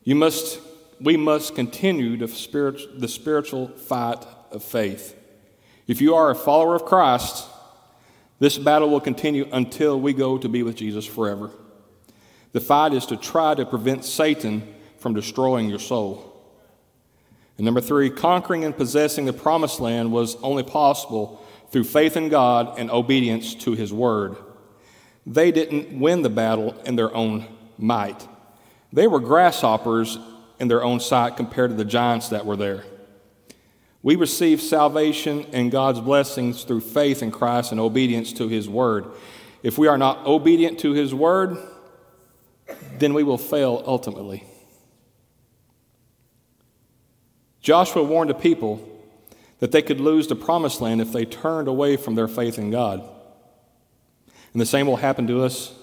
you 0.04 0.14
must, 0.14 0.60
we 1.00 1.18
must 1.18 1.54
continue 1.54 2.16
the, 2.16 2.28
spirit, 2.28 2.98
the 2.98 3.08
spiritual 3.08 3.68
fight 3.68 4.24
of 4.50 4.64
faith. 4.64 5.16
If 5.86 6.00
you 6.00 6.14
are 6.14 6.30
a 6.30 6.34
follower 6.34 6.74
of 6.74 6.84
Christ, 6.86 7.46
this 8.40 8.58
battle 8.58 8.90
will 8.90 9.00
continue 9.00 9.46
until 9.52 10.00
we 10.00 10.12
go 10.12 10.36
to 10.38 10.48
be 10.48 10.64
with 10.64 10.74
Jesus 10.74 11.06
forever. 11.06 11.50
The 12.52 12.60
fight 12.60 12.92
is 12.92 13.06
to 13.06 13.16
try 13.16 13.54
to 13.54 13.64
prevent 13.64 14.04
Satan 14.04 14.74
from 14.98 15.14
destroying 15.14 15.68
your 15.68 15.78
soul. 15.78 16.26
And 17.56 17.64
number 17.66 17.82
three, 17.82 18.10
conquering 18.10 18.64
and 18.64 18.76
possessing 18.76 19.26
the 19.26 19.32
promised 19.32 19.78
land 19.78 20.10
was 20.10 20.36
only 20.42 20.62
possible 20.62 21.46
through 21.70 21.84
faith 21.84 22.16
in 22.16 22.30
God 22.30 22.78
and 22.78 22.90
obedience 22.90 23.54
to 23.56 23.72
his 23.72 23.92
word. 23.92 24.36
They 25.26 25.52
didn't 25.52 26.00
win 26.00 26.22
the 26.22 26.30
battle 26.30 26.74
in 26.84 26.96
their 26.96 27.14
own 27.14 27.46
might. 27.78 28.26
They 28.92 29.06
were 29.06 29.20
grasshoppers 29.20 30.18
in 30.58 30.68
their 30.68 30.82
own 30.82 31.00
sight 31.00 31.36
compared 31.36 31.70
to 31.70 31.76
the 31.76 31.84
giants 31.84 32.30
that 32.30 32.46
were 32.46 32.56
there. 32.56 32.84
We 34.02 34.16
receive 34.16 34.62
salvation 34.62 35.46
and 35.52 35.70
God's 35.70 36.00
blessings 36.00 36.64
through 36.64 36.80
faith 36.80 37.22
in 37.22 37.30
Christ 37.30 37.70
and 37.70 37.80
obedience 37.80 38.32
to 38.34 38.48
his 38.48 38.68
word. 38.68 39.06
If 39.62 39.76
we 39.76 39.88
are 39.88 39.98
not 39.98 40.26
obedient 40.26 40.78
to 40.80 40.92
his 40.92 41.14
word, 41.14 41.58
then 42.98 43.12
we 43.12 43.22
will 43.22 43.38
fail 43.38 43.82
ultimately. 43.86 44.44
Joshua 47.60 48.02
warned 48.02 48.30
the 48.30 48.34
people 48.34 48.86
that 49.58 49.70
they 49.70 49.82
could 49.82 50.00
lose 50.00 50.26
the 50.26 50.36
promised 50.36 50.80
land 50.80 51.02
if 51.02 51.12
they 51.12 51.26
turned 51.26 51.68
away 51.68 51.96
from 51.96 52.14
their 52.14 52.28
faith 52.28 52.58
in 52.58 52.70
God. 52.70 53.06
And 54.52 54.60
the 54.60 54.66
same 54.66 54.86
will 54.86 54.96
happen 54.96 55.26
to 55.26 55.44
us 55.44 55.74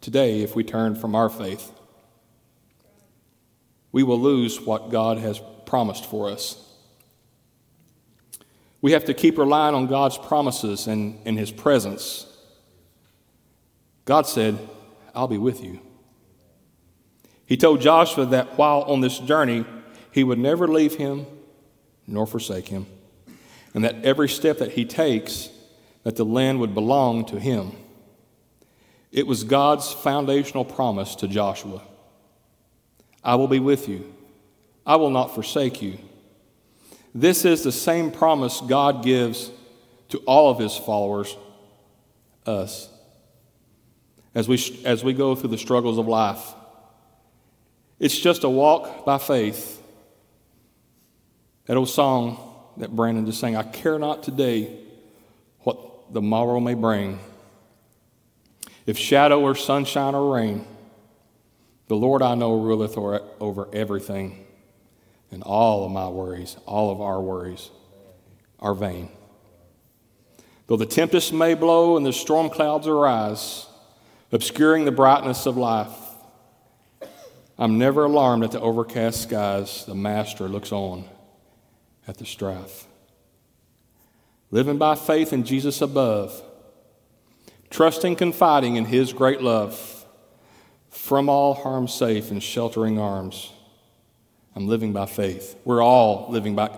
today 0.00 0.42
if 0.42 0.54
we 0.54 0.62
turn 0.62 0.94
from 0.94 1.16
our 1.16 1.28
faith. 1.28 1.72
We 3.90 4.04
will 4.04 4.20
lose 4.20 4.60
what 4.60 4.90
God 4.90 5.18
has 5.18 5.40
promised 5.66 6.06
for 6.06 6.30
us. 6.30 6.65
We 8.86 8.92
have 8.92 9.06
to 9.06 9.14
keep 9.14 9.36
relying 9.36 9.74
on 9.74 9.88
God's 9.88 10.16
promises 10.16 10.86
and, 10.86 11.18
and 11.24 11.36
His 11.36 11.50
presence. 11.50 12.24
God 14.04 14.28
said, 14.28 14.56
I'll 15.12 15.26
be 15.26 15.38
with 15.38 15.60
you. 15.60 15.80
He 17.46 17.56
told 17.56 17.80
Joshua 17.80 18.26
that 18.26 18.56
while 18.56 18.82
on 18.82 19.00
this 19.00 19.18
journey, 19.18 19.64
he 20.12 20.22
would 20.22 20.38
never 20.38 20.68
leave 20.68 20.94
him 20.94 21.26
nor 22.06 22.28
forsake 22.28 22.68
him, 22.68 22.86
and 23.74 23.82
that 23.82 24.04
every 24.04 24.28
step 24.28 24.58
that 24.58 24.70
he 24.70 24.84
takes, 24.84 25.48
that 26.04 26.14
the 26.14 26.24
land 26.24 26.60
would 26.60 26.72
belong 26.72 27.24
to 27.24 27.40
him. 27.40 27.72
It 29.10 29.26
was 29.26 29.42
God's 29.42 29.92
foundational 29.92 30.64
promise 30.64 31.16
to 31.16 31.26
Joshua 31.26 31.82
I 33.24 33.34
will 33.34 33.48
be 33.48 33.58
with 33.58 33.88
you, 33.88 34.14
I 34.86 34.94
will 34.94 35.10
not 35.10 35.34
forsake 35.34 35.82
you. 35.82 35.98
This 37.16 37.46
is 37.46 37.62
the 37.62 37.72
same 37.72 38.10
promise 38.10 38.60
God 38.60 39.02
gives 39.02 39.50
to 40.10 40.18
all 40.26 40.50
of 40.50 40.58
his 40.58 40.76
followers, 40.76 41.34
us, 42.44 42.90
as 44.34 44.46
we, 44.46 44.82
as 44.84 45.02
we 45.02 45.14
go 45.14 45.34
through 45.34 45.48
the 45.48 45.56
struggles 45.56 45.96
of 45.96 46.06
life. 46.06 46.52
It's 47.98 48.18
just 48.18 48.44
a 48.44 48.50
walk 48.50 49.06
by 49.06 49.16
faith 49.16 49.82
that 51.64 51.78
old 51.78 51.88
song 51.88 52.38
that 52.76 52.94
Brandon 52.94 53.24
just 53.24 53.40
sang, 53.40 53.56
I 53.56 53.62
care 53.62 53.98
not 53.98 54.22
today 54.22 54.78
what 55.60 56.12
the 56.12 56.20
morrow 56.20 56.60
may 56.60 56.74
bring. 56.74 57.18
If 58.84 58.98
shadow 58.98 59.40
or 59.40 59.54
sunshine 59.54 60.14
or 60.14 60.34
rain, 60.34 60.66
the 61.88 61.96
Lord 61.96 62.20
I 62.20 62.34
know 62.34 62.60
ruleth 62.60 62.98
over 62.98 63.68
everything, 63.72 64.45
and 65.30 65.42
all 65.42 65.84
of 65.84 65.92
my 65.92 66.08
worries, 66.08 66.56
all 66.66 66.90
of 66.90 67.00
our 67.00 67.20
worries, 67.20 67.70
are 68.60 68.74
vain. 68.74 69.08
Though 70.66 70.76
the 70.76 70.86
tempest 70.86 71.32
may 71.32 71.54
blow 71.54 71.96
and 71.96 72.04
the 72.04 72.12
storm 72.12 72.50
clouds 72.50 72.86
arise, 72.86 73.66
obscuring 74.32 74.84
the 74.84 74.92
brightness 74.92 75.46
of 75.46 75.56
life, 75.56 75.94
I'm 77.58 77.78
never 77.78 78.04
alarmed 78.04 78.44
at 78.44 78.50
the 78.50 78.60
overcast 78.60 79.22
skies. 79.22 79.84
The 79.86 79.94
Master 79.94 80.48
looks 80.48 80.72
on 80.72 81.04
at 82.06 82.18
the 82.18 82.26
strife. 82.26 82.86
Living 84.50 84.78
by 84.78 84.94
faith 84.94 85.32
in 85.32 85.44
Jesus 85.44 85.80
above, 85.80 86.42
trusting, 87.70 88.16
confiding 88.16 88.76
in 88.76 88.84
His 88.84 89.12
great 89.12 89.40
love, 89.40 90.04
from 90.90 91.28
all 91.28 91.54
harm 91.54 91.88
safe 91.88 92.30
in 92.30 92.40
sheltering 92.40 92.98
arms. 92.98 93.52
I'm 94.56 94.66
living 94.66 94.94
by 94.94 95.04
faith. 95.04 95.54
We're 95.64 95.82
all 95.82 96.28
living 96.30 96.56
by, 96.56 96.76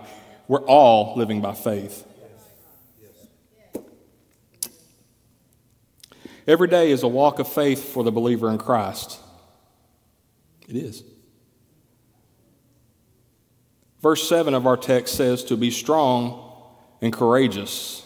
we're 0.49 0.65
all 0.65 1.15
living 1.15 1.39
by 1.39 1.53
faith. 1.53 2.05
Every 6.45 6.67
day 6.67 6.91
is 6.91 7.03
a 7.03 7.07
walk 7.07 7.39
of 7.39 7.47
faith 7.47 7.93
for 7.93 8.03
the 8.03 8.11
believer 8.11 8.49
in 8.49 8.57
Christ. 8.57 9.19
It 10.67 10.75
is. 10.75 11.03
Verse 14.01 14.27
7 14.27 14.53
of 14.53 14.67
our 14.67 14.77
text 14.77 15.15
says 15.15 15.43
to 15.45 15.55
be 15.55 15.71
strong 15.71 16.51
and 17.01 17.13
courageous, 17.13 18.05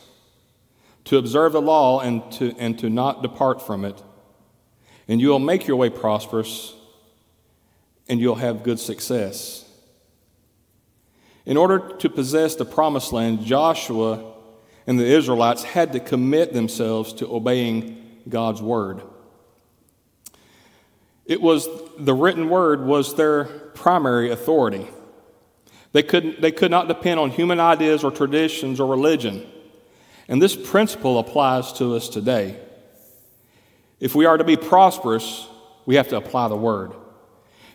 to 1.05 1.17
observe 1.17 1.53
the 1.53 1.61
law 1.61 1.99
and 1.99 2.31
to, 2.33 2.53
and 2.59 2.77
to 2.79 2.89
not 2.89 3.23
depart 3.23 3.65
from 3.65 3.85
it. 3.85 4.01
And 5.07 5.19
you 5.19 5.29
will 5.29 5.39
make 5.39 5.65
your 5.65 5.77
way 5.77 5.89
prosperous 5.89 6.75
and 8.07 8.19
you'll 8.19 8.35
have 8.35 8.63
good 8.63 8.79
success. 8.79 9.65
In 11.45 11.57
order 11.57 11.79
to 11.97 12.09
possess 12.09 12.55
the 12.55 12.65
promised 12.65 13.11
land, 13.11 13.43
Joshua 13.43 14.33
and 14.87 14.99
the 14.99 15.05
Israelites 15.05 15.63
had 15.63 15.93
to 15.93 15.99
commit 15.99 16.53
themselves 16.53 17.13
to 17.13 17.27
obeying 17.27 18.21
God's 18.27 18.61
word. 18.61 19.01
It 21.25 21.41
was 21.41 21.67
the 21.97 22.13
written 22.13 22.49
word 22.49 22.85
was 22.85 23.15
their 23.15 23.45
primary 23.45 24.31
authority. 24.31 24.87
They 25.93 26.03
could, 26.03 26.41
they 26.41 26.51
could 26.51 26.71
not 26.71 26.87
depend 26.87 27.19
on 27.19 27.29
human 27.29 27.59
ideas 27.59 28.03
or 28.03 28.11
traditions 28.11 28.79
or 28.79 28.87
religion. 28.87 29.47
And 30.27 30.41
this 30.41 30.55
principle 30.55 31.19
applies 31.19 31.73
to 31.73 31.95
us 31.95 32.09
today. 32.09 32.59
If 33.99 34.15
we 34.15 34.25
are 34.25 34.37
to 34.37 34.43
be 34.43 34.57
prosperous, 34.57 35.47
we 35.85 35.95
have 35.95 36.09
to 36.09 36.17
apply 36.17 36.47
the 36.47 36.57
word. 36.57 36.93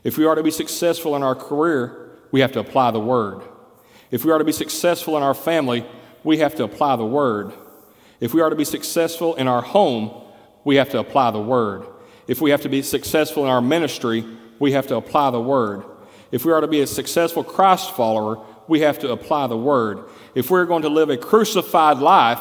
If 0.05 0.17
we 0.17 0.25
are 0.25 0.35
to 0.35 0.43
be 0.43 0.51
successful 0.51 1.17
in 1.17 1.23
our 1.23 1.35
career, 1.35 2.11
we 2.31 2.41
have 2.41 2.53
to 2.53 2.61
apply 2.61 2.91
the 2.91 3.01
word. 3.01 3.43
If 4.11 4.25
we 4.25 4.33
are 4.33 4.39
to 4.39 4.45
be 4.45 4.53
successful 4.53 5.17
in 5.17 5.23
our 5.23 5.35
family, 5.35 5.85
we 6.25 6.39
have 6.39 6.55
to 6.57 6.65
apply 6.65 6.97
the 6.97 7.05
word. 7.05 7.53
If 8.21 8.35
we 8.35 8.41
are 8.41 8.51
to 8.51 8.57
be 8.57 8.65
successful 8.65 9.35
in 9.37 9.49
our 9.49 9.63
home, 9.63 10.25
we 10.65 10.77
have 10.77 10.91
to 10.91 10.99
apply 10.99 11.31
the 11.31 11.41
word. 11.41 11.87
If 12.27 12.41
we 12.41 12.51
have 12.51 12.63
to 12.63 12.69
be 12.69 12.83
successful 12.83 13.45
in 13.45 13.51
our 13.51 13.61
ministry, 13.61 14.25
we 14.59 14.73
have 14.73 14.87
to 14.89 14.97
apply 14.97 15.31
the 15.31 15.41
word. 15.41 15.85
If 16.31 16.45
we 16.45 16.53
are 16.53 16.61
to 16.61 16.69
be 16.69 16.81
a 16.81 16.87
successful 16.87 17.43
Christ 17.43 17.93
follower, 17.93 18.45
we 18.67 18.81
have 18.81 18.99
to 19.01 19.13
apply 19.13 19.47
the 19.47 19.57
word. 19.57 20.05
If 20.35 20.51
we're 20.51 20.67
going 20.67 20.83
to 20.83 20.89
live 20.89 21.11
a 21.11 21.17
crucified 21.17 21.99
life, 21.99 22.41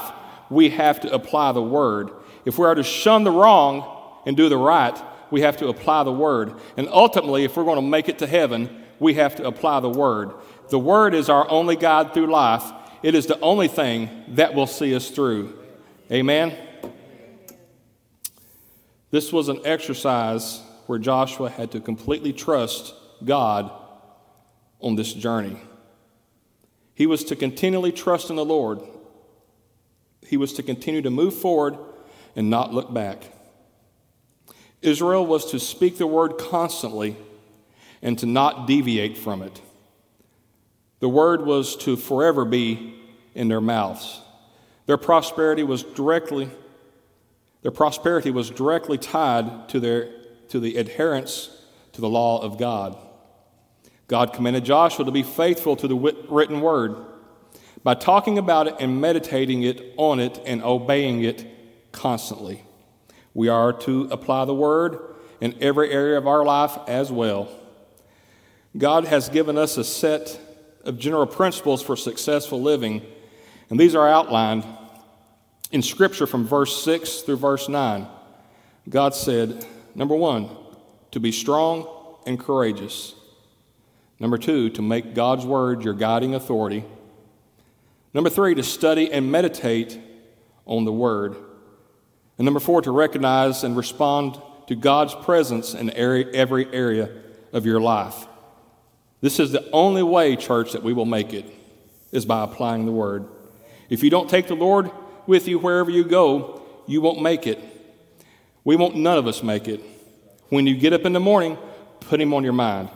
we 0.50 0.70
have 0.70 1.00
to 1.02 1.14
apply 1.14 1.54
the 1.54 1.62
word. 1.62 2.12
If 2.46 2.58
we 2.58 2.66
are 2.66 2.76
to 2.76 2.84
shun 2.84 3.24
the 3.24 3.32
wrong 3.32 4.22
and 4.26 4.36
do 4.36 4.50
the 4.50 4.58
right, 4.58 4.98
we 5.32 5.42
have 5.42 5.58
to 5.58 5.68
apply 5.68 6.04
the 6.04 6.12
word. 6.12 6.54
And 6.78 6.88
ultimately, 6.90 7.44
if 7.44 7.58
we're 7.58 7.64
going 7.64 7.78
to 7.78 7.82
make 7.82 8.10
it 8.10 8.20
to 8.20 8.28
heaven, 8.28 8.84
we 9.00 9.16
have 9.16 9.36
to 9.36 9.46
apply 9.46 9.80
the 9.80 9.90
word. 9.90 10.32
The 10.70 10.80
word 10.80 11.14
is 11.14 11.30
our 11.30 11.50
only 11.50 11.76
guide 11.76 12.14
through 12.14 12.28
life. 12.28 12.64
It 13.04 13.16
is 13.16 13.28
the 13.28 13.40
only 13.40 13.68
thing 13.68 14.10
that 14.30 14.54
will 14.54 14.68
see 14.68 14.96
us 14.96 15.10
through. 15.10 15.58
Amen. 16.12 16.56
This 19.12 19.32
was 19.32 19.50
an 19.50 19.62
exercise 19.66 20.62
where 20.88 21.00
Joshua 21.00 21.50
had 21.50 21.72
to 21.72 21.80
completely 21.80 22.34
trust 22.34 22.94
God 23.24 23.72
on 24.80 24.96
this 24.96 25.14
journey. 25.14 25.58
He 26.94 27.06
was 27.06 27.24
to 27.26 27.36
continually 27.36 27.92
trust 27.92 28.30
in 28.30 28.36
the 28.36 28.46
Lord. 28.46 28.82
He 30.26 30.38
was 30.38 30.54
to 30.54 30.64
continue 30.64 31.02
to 31.02 31.10
move 31.10 31.36
forward 31.36 31.78
and 32.36 32.50
not 32.50 32.74
look 32.74 32.94
back. 32.94 33.32
Israel 34.82 35.26
was 35.26 35.52
to 35.52 35.60
speak 35.60 35.98
the 35.98 36.08
word 36.08 36.38
constantly 36.38 37.18
and 38.02 38.18
to 38.20 38.26
not 38.26 38.68
deviate 38.68 39.18
from 39.18 39.42
it. 39.42 39.62
The 41.00 41.10
word 41.10 41.46
was 41.46 41.76
to 41.78 41.96
forever 41.96 42.46
be 42.46 42.96
in 43.36 43.48
their 43.48 43.62
mouths. 43.62 44.22
Their 44.86 44.98
prosperity 44.98 45.64
was 45.64 45.84
directly 45.84 46.50
their 47.64 47.72
prosperity 47.72 48.32
was 48.32 48.50
directly 48.50 48.98
tied 48.98 49.68
to 49.70 49.80
their 49.80 50.10
to 50.50 50.60
the 50.60 50.78
adherence 50.78 51.50
to 51.94 52.02
the 52.02 52.08
law 52.08 52.42
of 52.42 52.58
God. 52.58 52.98
God 54.08 54.32
commanded 54.32 54.64
Joshua 54.64 55.04
to 55.04 55.12
be 55.12 55.24
faithful 55.24 55.76
to 55.76 55.88
the 55.88 55.96
written 56.30 56.62
word 56.62 56.96
by 57.84 57.94
talking 57.94 58.38
about 58.38 58.68
it 58.68 58.76
and 58.80 59.02
meditating 59.02 59.64
it 59.64 59.94
on 59.98 60.20
it 60.20 60.40
and 60.46 60.64
obeying 60.64 61.24
it 61.24 61.46
constantly. 61.92 62.64
We 63.38 63.50
are 63.50 63.72
to 63.72 64.08
apply 64.10 64.46
the 64.46 64.56
word 64.56 65.00
in 65.40 65.54
every 65.62 65.92
area 65.92 66.18
of 66.18 66.26
our 66.26 66.44
life 66.44 66.76
as 66.88 67.12
well. 67.12 67.48
God 68.76 69.06
has 69.06 69.30
given 69.30 69.60
us 69.60 69.78
a 69.78 69.84
set 69.84 70.40
of 70.84 70.98
general 70.98 71.28
principles 71.28 71.84
for 71.84 71.96
successful 71.96 72.60
living, 72.60 73.04
and 73.70 73.80
these 73.80 73.94
are 73.94 74.10
outlined 74.10 74.66
in 75.72 75.84
Scripture 75.84 76.26
from 76.26 76.48
verse 76.48 76.84
6 76.84 77.22
through 77.22 77.38
verse 77.38 77.70
9. 77.70 78.08
God 78.90 79.14
said, 79.14 79.64
number 79.94 80.16
one, 80.16 80.50
to 81.12 81.20
be 81.20 81.32
strong 81.32 81.88
and 82.26 82.40
courageous. 82.40 83.14
Number 84.20 84.40
two, 84.40 84.72
to 84.72 84.82
make 84.82 85.14
God's 85.14 85.46
word 85.46 85.84
your 85.84 85.94
guiding 85.94 86.34
authority. 86.34 86.86
Number 88.16 88.32
three, 88.32 88.56
to 88.56 88.64
study 88.64 89.12
and 89.12 89.32
meditate 89.32 90.00
on 90.66 90.86
the 90.86 90.92
word. 90.92 91.36
And 92.38 92.46
number 92.46 92.60
four, 92.60 92.82
to 92.84 92.92
recognize 92.92 93.64
and 93.64 93.76
respond 93.76 94.40
to 94.68 94.76
God's 94.76 95.16
presence 95.16 95.74
in 95.74 95.90
every 95.92 96.74
area 96.74 97.10
of 97.54 97.66
your 97.66 97.80
life. 97.80 98.28
This 99.22 99.40
is 99.40 99.52
the 99.52 99.70
only 99.72 100.04
way, 100.04 100.36
church, 100.36 100.74
that 100.74 100.84
we 100.84 100.94
will 100.94 101.06
make 101.06 101.34
it, 101.34 101.46
is 102.12 102.26
by 102.26 102.44
applying 102.44 102.86
the 102.86 102.92
word. 102.92 103.26
If 103.90 104.04
you 104.04 104.10
don't 104.10 104.30
take 104.30 104.48
the 104.48 104.56
Lord 104.56 104.92
with 105.26 105.48
you 105.48 105.58
wherever 105.58 105.90
you 105.90 106.04
go, 106.04 106.62
you 106.86 107.02
won't 107.02 107.22
make 107.22 107.48
it. 107.48 107.60
We 108.64 108.76
won't, 108.76 108.96
none 108.96 109.18
of 109.18 109.28
us 109.28 109.42
make 109.42 109.68
it. 109.68 109.82
When 110.50 110.68
you 110.68 110.78
get 110.78 110.94
up 110.94 111.06
in 111.06 111.14
the 111.14 111.20
morning, 111.20 111.58
put 112.02 112.22
him 112.22 112.34
on 112.34 112.44
your 112.44 112.54
mind. 112.54 112.90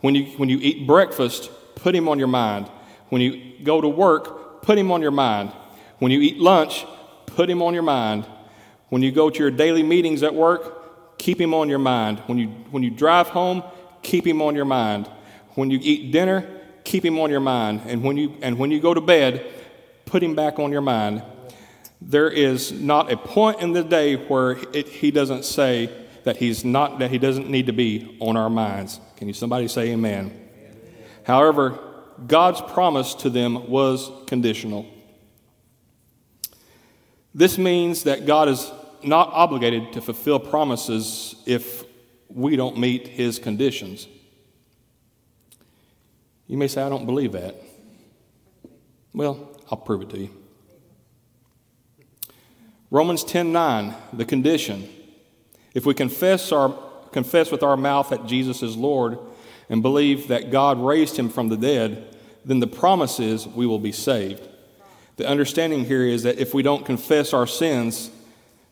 When 0.00 0.14
you, 0.14 0.24
when 0.38 0.48
you 0.48 0.58
eat 0.60 0.86
breakfast, 0.86 1.50
put 1.74 1.94
him 1.94 2.08
on 2.08 2.18
your 2.18 2.28
mind. 2.28 2.66
When 3.10 3.20
you 3.20 3.54
go 3.62 3.80
to 3.80 3.88
work, 3.88 4.62
put 4.62 4.78
him 4.78 4.90
on 4.90 5.02
your 5.02 5.10
mind. 5.10 5.52
When 5.98 6.10
you 6.10 6.20
eat 6.20 6.38
lunch, 6.38 6.84
put 7.26 7.48
him 7.48 7.62
on 7.62 7.74
your 7.74 7.82
mind. 7.82 8.26
When 8.88 9.02
you 9.02 9.12
go 9.12 9.30
to 9.30 9.38
your 9.38 9.50
daily 9.50 9.82
meetings 9.82 10.22
at 10.22 10.34
work, 10.34 11.18
keep 11.18 11.40
him 11.40 11.52
on 11.54 11.68
your 11.68 11.78
mind. 11.78 12.20
When 12.26 12.38
you, 12.38 12.48
when 12.70 12.82
you 12.82 12.90
drive 12.90 13.28
home, 13.28 13.62
keep 14.02 14.26
him 14.26 14.40
on 14.40 14.54
your 14.54 14.64
mind. 14.64 15.08
When 15.54 15.70
you 15.70 15.78
eat 15.82 16.12
dinner, 16.12 16.48
keep 16.84 17.04
him 17.04 17.18
on 17.18 17.30
your 17.30 17.40
mind. 17.40 17.82
And 17.86 18.02
when 18.02 18.16
you, 18.16 18.34
and 18.40 18.58
when 18.58 18.70
you 18.70 18.80
go 18.80 18.94
to 18.94 19.00
bed, 19.00 19.44
put 20.06 20.22
him 20.22 20.34
back 20.34 20.58
on 20.58 20.72
your 20.72 20.80
mind. 20.80 21.22
There 22.00 22.30
is 22.30 22.72
not 22.72 23.12
a 23.12 23.16
point 23.16 23.60
in 23.60 23.72
the 23.72 23.82
day 23.82 24.14
where 24.14 24.52
it, 24.72 24.88
he 24.88 25.10
doesn't 25.10 25.44
say 25.44 25.90
that 26.24 26.36
he's 26.36 26.64
not 26.64 26.98
that 27.00 27.10
he 27.10 27.18
doesn't 27.18 27.48
need 27.48 27.66
to 27.66 27.72
be 27.72 28.16
on 28.20 28.36
our 28.36 28.50
minds. 28.50 29.00
Can 29.16 29.28
you 29.28 29.34
somebody 29.34 29.66
say 29.66 29.90
amen? 29.90 30.26
amen? 30.26 30.76
However, 31.24 31.78
God's 32.26 32.60
promise 32.60 33.14
to 33.14 33.30
them 33.30 33.68
was 33.68 34.10
conditional. 34.26 34.86
This 37.34 37.58
means 37.58 38.04
that 38.04 38.26
God 38.26 38.48
is 38.48 38.70
not 39.02 39.30
obligated 39.32 39.92
to 39.92 40.00
fulfill 40.00 40.38
promises 40.38 41.36
if 41.46 41.84
we 42.28 42.56
don't 42.56 42.78
meet 42.78 43.08
his 43.08 43.38
conditions. 43.38 44.06
You 46.46 46.56
may 46.56 46.68
say, 46.68 46.82
I 46.82 46.88
don't 46.88 47.06
believe 47.06 47.32
that. 47.32 47.54
Well, 49.12 49.48
I'll 49.70 49.78
prove 49.78 50.02
it 50.02 50.10
to 50.10 50.18
you. 50.18 50.30
Romans 52.90 53.22
10 53.24 53.52
9, 53.52 53.94
the 54.14 54.24
condition. 54.24 54.88
If 55.74 55.84
we 55.84 55.94
confess, 55.94 56.52
our, 56.52 56.74
confess 57.12 57.50
with 57.50 57.62
our 57.62 57.76
mouth 57.76 58.08
that 58.10 58.26
Jesus 58.26 58.62
is 58.62 58.76
Lord 58.76 59.18
and 59.68 59.82
believe 59.82 60.28
that 60.28 60.50
God 60.50 60.80
raised 60.80 61.18
him 61.18 61.28
from 61.28 61.50
the 61.50 61.56
dead, 61.56 62.16
then 62.44 62.60
the 62.60 62.66
promise 62.66 63.20
is 63.20 63.46
we 63.46 63.66
will 63.66 63.78
be 63.78 63.92
saved. 63.92 64.48
The 65.16 65.28
understanding 65.28 65.84
here 65.84 66.02
is 66.02 66.22
that 66.22 66.38
if 66.38 66.54
we 66.54 66.62
don't 66.62 66.86
confess 66.86 67.34
our 67.34 67.46
sins, 67.46 68.10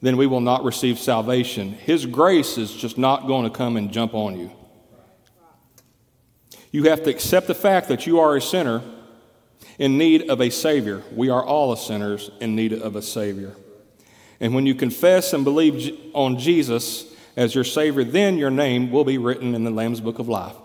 then 0.00 0.16
we 0.16 0.26
will 0.26 0.40
not 0.40 0.64
receive 0.64 0.98
salvation. 0.98 1.72
His 1.72 2.06
grace 2.06 2.58
is 2.58 2.72
just 2.72 2.98
not 2.98 3.26
going 3.26 3.44
to 3.44 3.56
come 3.56 3.76
and 3.76 3.92
jump 3.92 4.14
on 4.14 4.38
you. 4.38 4.52
You 6.70 6.84
have 6.84 7.02
to 7.04 7.10
accept 7.10 7.46
the 7.46 7.54
fact 7.54 7.88
that 7.88 8.06
you 8.06 8.20
are 8.20 8.36
a 8.36 8.40
sinner 8.40 8.82
in 9.78 9.98
need 9.98 10.28
of 10.28 10.40
a 10.40 10.50
Savior. 10.50 11.02
We 11.14 11.30
are 11.30 11.44
all 11.44 11.74
sinners 11.76 12.30
in 12.40 12.54
need 12.54 12.72
of 12.72 12.96
a 12.96 13.02
Savior. 13.02 13.56
And 14.40 14.54
when 14.54 14.66
you 14.66 14.74
confess 14.74 15.32
and 15.32 15.44
believe 15.44 15.98
on 16.12 16.38
Jesus 16.38 17.06
as 17.36 17.54
your 17.54 17.64
Savior, 17.64 18.04
then 18.04 18.36
your 18.36 18.50
name 18.50 18.90
will 18.90 19.04
be 19.04 19.18
written 19.18 19.54
in 19.54 19.64
the 19.64 19.70
Lamb's 19.70 20.00
Book 20.00 20.18
of 20.18 20.28
Life. 20.28 20.56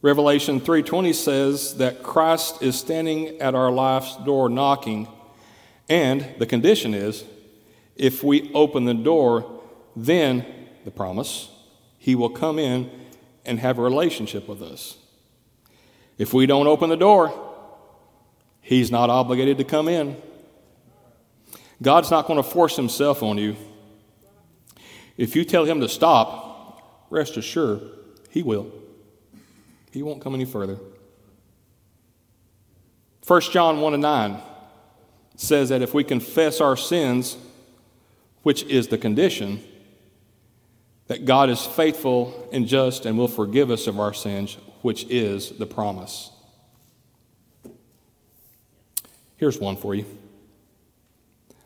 Revelation 0.00 0.60
3:20 0.60 1.12
says 1.12 1.76
that 1.76 2.02
Christ 2.02 2.62
is 2.62 2.76
standing 2.76 3.40
at 3.40 3.54
our 3.54 3.70
life's 3.70 4.16
door 4.24 4.48
knocking, 4.48 5.06
and 5.88 6.26
the 6.38 6.46
condition 6.46 6.94
is 6.94 7.24
if 7.96 8.22
we 8.22 8.50
open 8.54 8.84
the 8.84 8.94
door, 8.94 9.60
then 9.94 10.44
the 10.84 10.90
promise, 10.90 11.50
he 11.98 12.14
will 12.14 12.30
come 12.30 12.58
in 12.58 12.90
and 13.44 13.58
have 13.60 13.78
a 13.78 13.82
relationship 13.82 14.48
with 14.48 14.62
us. 14.62 14.96
If 16.18 16.32
we 16.32 16.46
don't 16.46 16.66
open 16.66 16.88
the 16.88 16.96
door, 16.96 17.50
He's 18.60 18.92
not 18.92 19.10
obligated 19.10 19.58
to 19.58 19.64
come 19.64 19.88
in. 19.88 20.16
God's 21.82 22.10
not 22.10 22.26
going 22.26 22.36
to 22.36 22.48
force 22.48 22.76
Himself 22.76 23.22
on 23.22 23.38
you. 23.38 23.56
If 25.16 25.34
you 25.34 25.44
tell 25.44 25.64
Him 25.64 25.80
to 25.80 25.88
stop, 25.88 27.06
rest 27.10 27.36
assured, 27.36 27.82
He 28.30 28.42
will. 28.42 28.72
He 29.90 30.02
won't 30.02 30.22
come 30.22 30.34
any 30.34 30.44
further. 30.44 30.78
1 33.26 33.40
John 33.42 33.80
1 33.80 33.94
and 33.94 34.02
9 34.02 34.40
says 35.36 35.70
that 35.70 35.82
if 35.82 35.94
we 35.94 36.04
confess 36.04 36.60
our 36.60 36.76
sins, 36.76 37.36
which 38.42 38.62
is 38.64 38.88
the 38.88 38.98
condition, 38.98 39.62
that 41.06 41.24
God 41.24 41.50
is 41.50 41.64
faithful 41.64 42.48
and 42.52 42.66
just 42.66 43.06
and 43.06 43.18
will 43.18 43.28
forgive 43.28 43.70
us 43.70 43.86
of 43.86 43.98
our 43.98 44.14
sins, 44.14 44.56
which 44.82 45.04
is 45.04 45.50
the 45.50 45.66
promise. 45.66 46.30
Here's 49.36 49.58
one 49.58 49.76
for 49.76 49.94
you. 49.94 50.06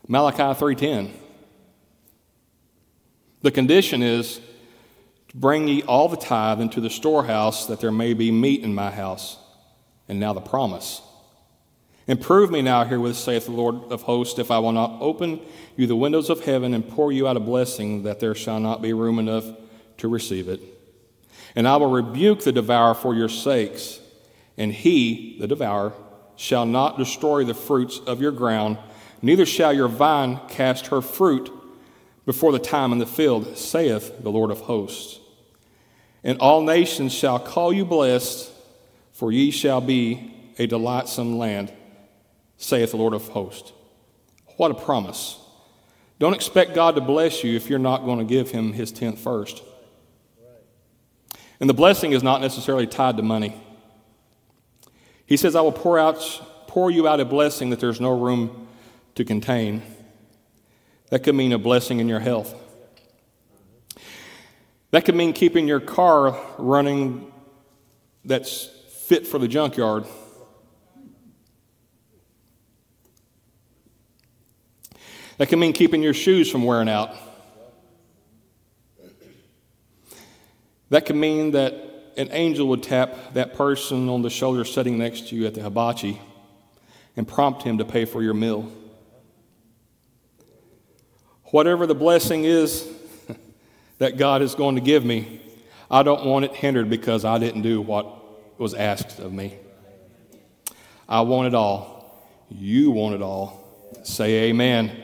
Malachi 0.07 0.59
3:10. 0.59 1.11
The 3.41 3.51
condition 3.51 4.01
is 4.01 4.41
bring 5.35 5.67
ye 5.67 5.83
all 5.83 6.09
the 6.09 6.17
tithe 6.17 6.59
into 6.59 6.81
the 6.81 6.89
storehouse 6.89 7.67
that 7.67 7.79
there 7.79 7.91
may 7.91 8.13
be 8.13 8.31
meat 8.31 8.63
in 8.63 8.73
my 8.73 8.89
house. 8.89 9.37
And 10.09 10.19
now 10.19 10.33
the 10.33 10.41
promise. 10.41 11.01
And 12.07 12.21
prove 12.21 12.51
me 12.51 12.61
now 12.61 12.85
herewith, 12.85 13.17
saith 13.17 13.45
the 13.45 13.51
Lord 13.51 13.75
of 13.91 14.03
hosts, 14.03 14.39
if 14.39 14.49
I 14.49 14.59
will 14.59 14.71
not 14.71 15.01
open 15.01 15.41
you 15.75 15.87
the 15.87 15.95
windows 15.95 16.29
of 16.29 16.45
heaven 16.45 16.73
and 16.73 16.87
pour 16.87 17.11
you 17.11 17.27
out 17.27 17.35
a 17.35 17.41
blessing, 17.41 18.03
that 18.03 18.19
there 18.19 18.35
shall 18.35 18.59
not 18.59 18.81
be 18.81 18.93
room 18.93 19.19
enough 19.19 19.45
to 19.97 20.07
receive 20.07 20.47
it. 20.47 20.61
And 21.55 21.67
I 21.67 21.75
will 21.77 21.89
rebuke 21.89 22.43
the 22.43 22.51
devourer 22.51 22.93
for 22.93 23.13
your 23.13 23.29
sakes, 23.29 23.99
and 24.57 24.71
he, 24.71 25.37
the 25.39 25.47
devourer, 25.47 25.91
shall 26.35 26.65
not 26.65 26.97
destroy 26.97 27.43
the 27.43 27.53
fruits 27.53 27.99
of 28.05 28.21
your 28.21 28.31
ground, 28.31 28.77
neither 29.21 29.45
shall 29.45 29.73
your 29.73 29.87
vine 29.87 30.39
cast 30.47 30.87
her 30.87 31.01
fruit 31.01 31.51
before 32.25 32.51
the 32.51 32.59
time 32.59 32.91
in 32.91 32.99
the 32.99 33.05
field, 33.05 33.57
saith 33.57 34.21
the 34.21 34.31
Lord 34.31 34.51
of 34.51 34.61
hosts. 34.61 35.19
and 36.23 36.37
all 36.39 36.61
nations 36.61 37.13
shall 37.13 37.39
call 37.39 37.71
you 37.71 37.85
blessed, 37.85 38.51
for 39.13 39.31
ye 39.31 39.49
shall 39.49 39.81
be 39.81 40.33
a 40.59 40.67
delightsome 40.67 41.37
land, 41.37 41.71
saith 42.57 42.91
the 42.91 42.97
Lord 42.97 43.13
of 43.13 43.27
hosts. 43.29 43.71
What 44.57 44.71
a 44.71 44.73
promise. 44.73 45.39
Don't 46.19 46.33
expect 46.33 46.73
God 46.73 46.95
to 46.95 47.01
bless 47.01 47.43
you 47.43 47.55
if 47.55 47.69
you're 47.69 47.79
not 47.79 48.05
going 48.05 48.19
to 48.19 48.25
give 48.25 48.51
him 48.51 48.73
his 48.73 48.91
tenth 48.91 49.19
first. 49.19 49.63
And 51.59 51.69
the 51.69 51.73
blessing 51.73 52.11
is 52.11 52.23
not 52.23 52.41
necessarily 52.41 52.87
tied 52.87 53.17
to 53.17 53.23
money. 53.23 53.55
He 55.25 55.37
says, 55.37 55.55
I 55.55 55.61
will 55.61 55.71
pour 55.71 55.99
out 55.99 56.17
pour 56.67 56.91
you 56.91 57.07
out 57.07 57.19
a 57.19 57.25
blessing 57.25 57.71
that 57.71 57.79
there's 57.79 57.99
no 57.99 58.15
room 58.15 58.67
to 59.15 59.25
contain. 59.25 59.81
That 61.09 61.23
could 61.23 61.33
mean 61.33 61.51
a 61.51 61.57
blessing 61.57 61.99
in 61.99 62.07
your 62.07 62.19
health. 62.19 62.53
That 64.91 65.03
could 65.03 65.15
mean 65.15 65.33
keeping 65.33 65.67
your 65.67 65.79
car 65.79 66.39
running 66.59 67.31
that's 68.23 68.65
fit 69.07 69.25
for 69.25 69.39
the 69.39 69.47
junkyard. 69.47 70.05
That 75.37 75.49
can 75.49 75.59
mean 75.59 75.73
keeping 75.73 76.01
your 76.01 76.13
shoes 76.13 76.49
from 76.49 76.63
wearing 76.63 76.89
out. 76.89 77.15
That 80.89 81.05
can 81.05 81.19
mean 81.19 81.51
that 81.51 81.73
an 82.17 82.29
angel 82.31 82.67
would 82.69 82.81
tap 82.81 83.33
that 83.33 83.53
person 83.53 84.09
on 84.09 84.21
the 84.23 84.29
shoulder 84.29 84.65
sitting 84.65 84.97
next 84.97 85.29
to 85.29 85.35
you 85.35 85.45
at 85.45 85.53
the 85.53 85.61
hibachi 85.61 86.19
and 87.15 87.27
prompt 87.27 87.63
him 87.63 87.77
to 87.77 87.85
pay 87.85 88.05
for 88.05 88.23
your 88.23 88.33
meal. 88.33 88.71
Whatever 91.45 91.85
the 91.85 91.95
blessing 91.95 92.43
is 92.43 92.87
that 93.99 94.17
God 94.17 94.41
is 94.41 94.55
going 94.55 94.75
to 94.75 94.81
give 94.81 95.05
me, 95.05 95.41
I 95.89 96.03
don't 96.03 96.25
want 96.25 96.45
it 96.45 96.53
hindered 96.53 96.89
because 96.89 97.23
I 97.23 97.37
didn't 97.37 97.61
do 97.61 97.81
what 97.81 98.59
was 98.59 98.73
asked 98.73 99.19
of 99.19 99.31
me. 99.31 99.55
I 101.07 101.21
want 101.21 101.47
it 101.47 101.53
all. 101.53 102.27
You 102.49 102.91
want 102.91 103.15
it 103.15 103.21
all. 103.21 103.63
Say 104.03 104.49
amen. 104.49 105.03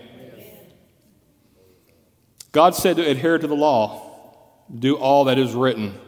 God 2.53 2.75
said 2.75 2.97
to 2.97 3.09
adhere 3.09 3.39
to 3.39 3.47
the 3.47 3.55
law, 3.55 4.11
do 4.73 4.95
all 4.95 5.25
that 5.25 5.37
is 5.37 5.53
written, 5.53 5.99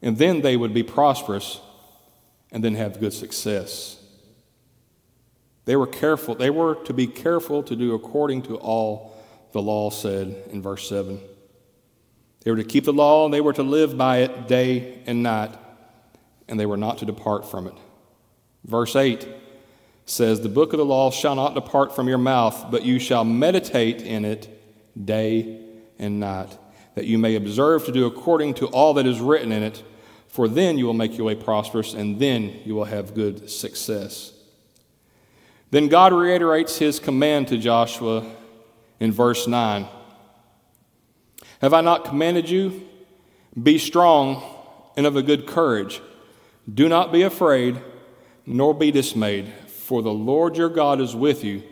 and 0.00 0.16
then 0.16 0.42
they 0.42 0.56
would 0.56 0.72
be 0.72 0.82
prosperous 0.82 1.60
and 2.52 2.62
then 2.62 2.74
have 2.74 3.00
good 3.00 3.12
success. 3.12 4.00
They 5.64 5.76
were 5.76 5.86
careful. 5.86 6.34
They 6.34 6.50
were 6.50 6.76
to 6.84 6.92
be 6.92 7.06
careful 7.06 7.62
to 7.64 7.74
do 7.74 7.94
according 7.94 8.42
to 8.42 8.56
all 8.56 9.16
the 9.52 9.62
law 9.62 9.90
said 9.90 10.44
in 10.50 10.62
verse 10.62 10.88
7. 10.88 11.20
They 12.44 12.50
were 12.50 12.58
to 12.58 12.64
keep 12.64 12.84
the 12.84 12.92
law 12.92 13.24
and 13.24 13.34
they 13.34 13.40
were 13.40 13.52
to 13.54 13.62
live 13.62 13.96
by 13.96 14.18
it 14.18 14.46
day 14.46 15.02
and 15.06 15.22
night, 15.22 15.54
and 16.48 16.60
they 16.60 16.66
were 16.66 16.76
not 16.76 16.98
to 16.98 17.06
depart 17.06 17.50
from 17.50 17.66
it. 17.66 17.74
Verse 18.64 18.94
8 18.94 19.26
says, 20.04 20.40
The 20.42 20.48
book 20.50 20.74
of 20.74 20.78
the 20.78 20.84
law 20.84 21.10
shall 21.10 21.34
not 21.34 21.54
depart 21.54 21.96
from 21.96 22.08
your 22.08 22.18
mouth, 22.18 22.70
but 22.70 22.84
you 22.84 22.98
shall 22.98 23.24
meditate 23.24 24.02
in 24.02 24.26
it 24.26 24.57
day 25.04 25.60
and 25.98 26.20
night, 26.20 26.56
that 26.94 27.06
you 27.06 27.18
may 27.18 27.34
observe 27.34 27.84
to 27.86 27.92
do 27.92 28.06
according 28.06 28.54
to 28.54 28.66
all 28.66 28.94
that 28.94 29.06
is 29.06 29.20
written 29.20 29.52
in 29.52 29.62
it, 29.62 29.82
for 30.28 30.48
then 30.48 30.78
you 30.78 30.86
will 30.86 30.94
make 30.94 31.16
your 31.16 31.26
way 31.26 31.34
prosperous, 31.34 31.94
and 31.94 32.18
then 32.18 32.60
you 32.64 32.74
will 32.74 32.84
have 32.84 33.14
good 33.14 33.50
success. 33.50 34.32
Then 35.70 35.88
God 35.88 36.12
reiterates 36.12 36.78
his 36.78 36.98
command 36.98 37.48
to 37.48 37.58
Joshua 37.58 38.26
in 39.00 39.12
verse 39.12 39.46
9 39.46 39.86
Have 41.60 41.74
I 41.74 41.80
not 41.80 42.04
commanded 42.04 42.48
you? 42.48 42.86
Be 43.60 43.78
strong 43.78 44.42
and 44.96 45.06
of 45.06 45.16
a 45.16 45.22
good 45.22 45.46
courage. 45.46 46.00
Do 46.72 46.88
not 46.88 47.12
be 47.12 47.22
afraid, 47.22 47.80
nor 48.44 48.74
be 48.74 48.90
dismayed, 48.90 49.52
for 49.66 50.02
the 50.02 50.12
Lord 50.12 50.56
your 50.56 50.68
God 50.68 51.00
is 51.00 51.14
with 51.16 51.42
you 51.44 51.62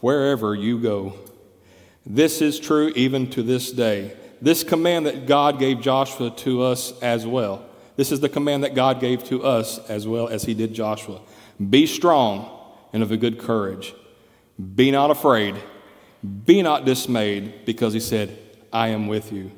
wherever 0.00 0.54
you 0.54 0.78
go. 0.78 1.14
This 2.04 2.40
is 2.40 2.58
true 2.58 2.92
even 2.96 3.30
to 3.30 3.42
this 3.42 3.70
day. 3.70 4.16
This 4.40 4.64
command 4.64 5.06
that 5.06 5.26
God 5.26 5.58
gave 5.58 5.80
Joshua 5.80 6.30
to 6.38 6.62
us 6.62 6.98
as 7.00 7.26
well. 7.26 7.64
This 7.96 8.10
is 8.10 8.20
the 8.20 8.28
command 8.28 8.64
that 8.64 8.74
God 8.74 9.00
gave 9.00 9.22
to 9.24 9.44
us 9.44 9.78
as 9.88 10.06
well 10.06 10.28
as 10.28 10.44
he 10.44 10.54
did 10.54 10.74
Joshua. 10.74 11.20
Be 11.70 11.86
strong 11.86 12.50
and 12.92 13.02
of 13.02 13.12
a 13.12 13.16
good 13.16 13.38
courage. 13.38 13.94
Be 14.74 14.90
not 14.90 15.10
afraid. 15.10 15.54
Be 16.44 16.62
not 16.62 16.84
dismayed, 16.84 17.64
because 17.64 17.92
he 17.92 18.00
said, 18.00 18.38
I 18.72 18.88
am 18.88 19.08
with 19.08 19.32
you. 19.32 19.50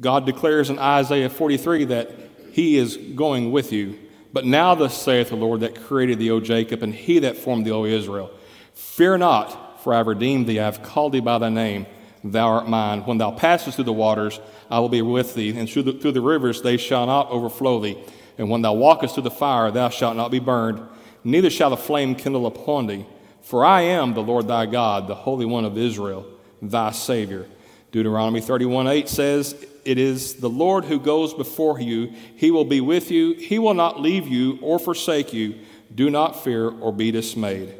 God 0.00 0.24
declares 0.24 0.70
in 0.70 0.78
Isaiah 0.78 1.28
43 1.28 1.86
that 1.86 2.10
he 2.52 2.76
is 2.76 2.96
going 2.96 3.52
with 3.52 3.72
you. 3.72 3.98
But 4.32 4.44
now 4.44 4.74
thus 4.74 5.00
saith 5.00 5.30
the 5.30 5.36
Lord 5.36 5.60
that 5.60 5.74
created 5.84 6.18
thee, 6.18 6.30
O 6.30 6.40
Jacob, 6.40 6.82
and 6.82 6.94
he 6.94 7.18
that 7.20 7.36
formed 7.36 7.66
thee, 7.66 7.72
O 7.72 7.84
Israel. 7.84 8.30
Fear 8.74 9.18
not, 9.18 9.69
for 9.82 9.94
I 9.94 9.98
have 9.98 10.06
redeemed 10.06 10.46
thee. 10.46 10.60
I 10.60 10.64
have 10.64 10.82
called 10.82 11.12
thee 11.12 11.20
by 11.20 11.38
thy 11.38 11.48
name. 11.48 11.86
Thou 12.22 12.48
art 12.48 12.68
mine. 12.68 13.00
When 13.00 13.18
thou 13.18 13.30
passest 13.30 13.76
through 13.76 13.84
the 13.84 13.92
waters, 13.92 14.40
I 14.70 14.78
will 14.80 14.88
be 14.88 15.02
with 15.02 15.34
thee, 15.34 15.56
and 15.56 15.68
through 15.68 15.84
the, 15.84 15.92
through 15.94 16.12
the 16.12 16.20
rivers 16.20 16.62
they 16.62 16.76
shall 16.76 17.06
not 17.06 17.30
overflow 17.30 17.80
thee. 17.80 17.98
And 18.38 18.50
when 18.50 18.62
thou 18.62 18.74
walkest 18.74 19.14
through 19.14 19.24
the 19.24 19.30
fire, 19.30 19.70
thou 19.70 19.88
shalt 19.88 20.16
not 20.16 20.30
be 20.30 20.38
burned, 20.38 20.80
neither 21.24 21.50
shall 21.50 21.70
the 21.70 21.76
flame 21.76 22.14
kindle 22.14 22.46
upon 22.46 22.86
thee. 22.86 23.06
For 23.42 23.64
I 23.64 23.82
am 23.82 24.14
the 24.14 24.22
Lord 24.22 24.48
thy 24.48 24.66
God, 24.66 25.08
the 25.08 25.14
Holy 25.14 25.46
One 25.46 25.64
of 25.64 25.76
Israel, 25.76 26.26
thy 26.60 26.90
Savior. 26.90 27.46
Deuteronomy 27.90 28.40
31 28.40 28.86
8 28.86 29.08
says, 29.08 29.66
It 29.84 29.98
is 29.98 30.34
the 30.34 30.50
Lord 30.50 30.84
who 30.84 31.00
goes 31.00 31.34
before 31.34 31.80
you. 31.80 32.12
He 32.36 32.50
will 32.50 32.64
be 32.64 32.80
with 32.80 33.10
you. 33.10 33.34
He 33.34 33.58
will 33.58 33.74
not 33.74 34.00
leave 34.00 34.28
you 34.28 34.58
or 34.62 34.78
forsake 34.78 35.32
you. 35.32 35.56
Do 35.92 36.10
not 36.10 36.44
fear 36.44 36.70
or 36.70 36.92
be 36.92 37.10
dismayed. 37.10 37.74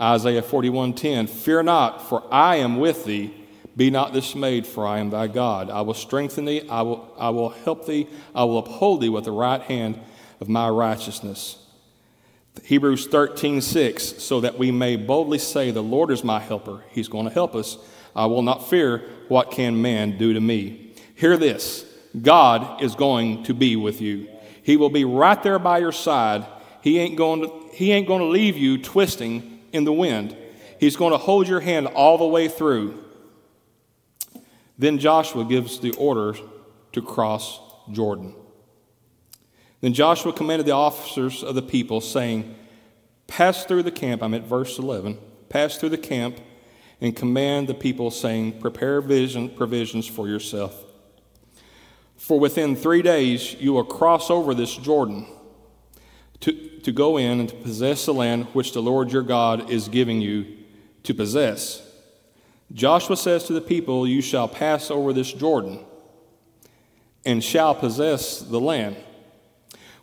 Isaiah 0.00 0.42
41:10 0.42 1.28
Fear 1.28 1.64
not 1.64 2.08
for 2.08 2.22
I 2.30 2.56
am 2.56 2.78
with 2.78 3.04
thee. 3.04 3.34
Be 3.76 3.90
not 3.90 4.12
dismayed 4.12 4.66
for 4.66 4.86
I 4.86 4.98
am 5.00 5.10
thy 5.10 5.26
God. 5.26 5.68
I 5.68 5.80
will 5.80 5.94
strengthen 5.94 6.44
thee. 6.44 6.62
I 6.68 6.82
will 6.82 7.12
I 7.18 7.30
will 7.30 7.50
help 7.50 7.86
thee. 7.86 8.06
I 8.34 8.44
will 8.44 8.58
uphold 8.58 9.00
thee 9.00 9.08
with 9.08 9.24
the 9.24 9.32
right 9.32 9.62
hand 9.62 10.00
of 10.40 10.48
my 10.48 10.68
righteousness. 10.68 11.58
Hebrews 12.62 13.08
13:6 13.08 14.20
so 14.20 14.40
that 14.40 14.58
we 14.58 14.70
may 14.70 14.96
boldly 14.96 15.38
say 15.38 15.70
the 15.70 15.82
Lord 15.82 16.10
is 16.10 16.22
my 16.22 16.38
helper. 16.38 16.84
He's 16.90 17.08
going 17.08 17.26
to 17.26 17.32
help 17.32 17.54
us. 17.54 17.78
I 18.14 18.26
will 18.26 18.42
not 18.42 18.68
fear. 18.68 19.02
What 19.26 19.50
can 19.50 19.80
man 19.82 20.18
do 20.18 20.32
to 20.34 20.40
me 20.40 20.84
Hear 21.14 21.36
this. 21.36 21.84
God 22.20 22.82
is 22.82 22.94
going 22.94 23.44
to 23.44 23.54
be 23.54 23.76
with 23.76 24.00
you. 24.00 24.28
He 24.62 24.76
will 24.76 24.90
be 24.90 25.04
right 25.04 25.40
there 25.42 25.58
by 25.58 25.78
your 25.78 25.92
side. 25.92 26.46
He 26.80 26.98
ain't 26.98 27.16
going 27.16 27.42
to 27.42 27.64
he 27.74 27.92
ain't 27.92 28.06
going 28.06 28.20
to 28.20 28.26
leave 28.26 28.56
you 28.56 28.78
twisting 28.78 29.53
in 29.74 29.84
the 29.84 29.92
wind. 29.92 30.36
He's 30.78 30.96
going 30.96 31.12
to 31.12 31.18
hold 31.18 31.48
your 31.48 31.60
hand 31.60 31.88
all 31.88 32.16
the 32.16 32.26
way 32.26 32.48
through. 32.48 33.02
Then 34.78 34.98
Joshua 34.98 35.44
gives 35.44 35.80
the 35.80 35.92
order 35.92 36.38
to 36.92 37.02
cross 37.02 37.60
Jordan. 37.90 38.34
Then 39.80 39.92
Joshua 39.92 40.32
commanded 40.32 40.66
the 40.66 40.72
officers 40.72 41.42
of 41.42 41.54
the 41.54 41.62
people, 41.62 42.00
saying, 42.00 42.54
Pass 43.26 43.64
through 43.64 43.82
the 43.82 43.90
camp. 43.90 44.22
I'm 44.22 44.34
at 44.34 44.42
verse 44.42 44.78
11. 44.78 45.18
Pass 45.48 45.76
through 45.76 45.90
the 45.90 45.98
camp 45.98 46.38
and 47.00 47.14
command 47.14 47.68
the 47.68 47.74
people, 47.74 48.10
saying, 48.10 48.60
Prepare 48.60 49.00
vision, 49.00 49.50
provisions 49.50 50.06
for 50.06 50.28
yourself. 50.28 50.84
For 52.16 52.38
within 52.38 52.76
three 52.76 53.02
days 53.02 53.54
you 53.54 53.72
will 53.72 53.84
cross 53.84 54.30
over 54.30 54.54
this 54.54 54.74
Jordan 54.76 55.26
to, 56.40 56.52
to 56.80 56.92
go 56.92 57.16
in 57.16 57.40
and 57.40 57.48
to 57.48 57.56
possess 57.56 58.06
the 58.06 58.14
land 58.14 58.46
which 58.52 58.72
the 58.72 58.82
Lord 58.82 59.12
your 59.12 59.22
God 59.22 59.70
is 59.70 59.88
giving 59.88 60.20
you 60.20 60.46
to 61.04 61.14
possess. 61.14 61.82
Joshua 62.72 63.16
says 63.16 63.44
to 63.44 63.52
the 63.52 63.60
people, 63.60 64.06
You 64.06 64.20
shall 64.20 64.48
pass 64.48 64.90
over 64.90 65.12
this 65.12 65.32
Jordan 65.32 65.84
and 67.24 67.42
shall 67.42 67.74
possess 67.74 68.40
the 68.40 68.60
land. 68.60 68.96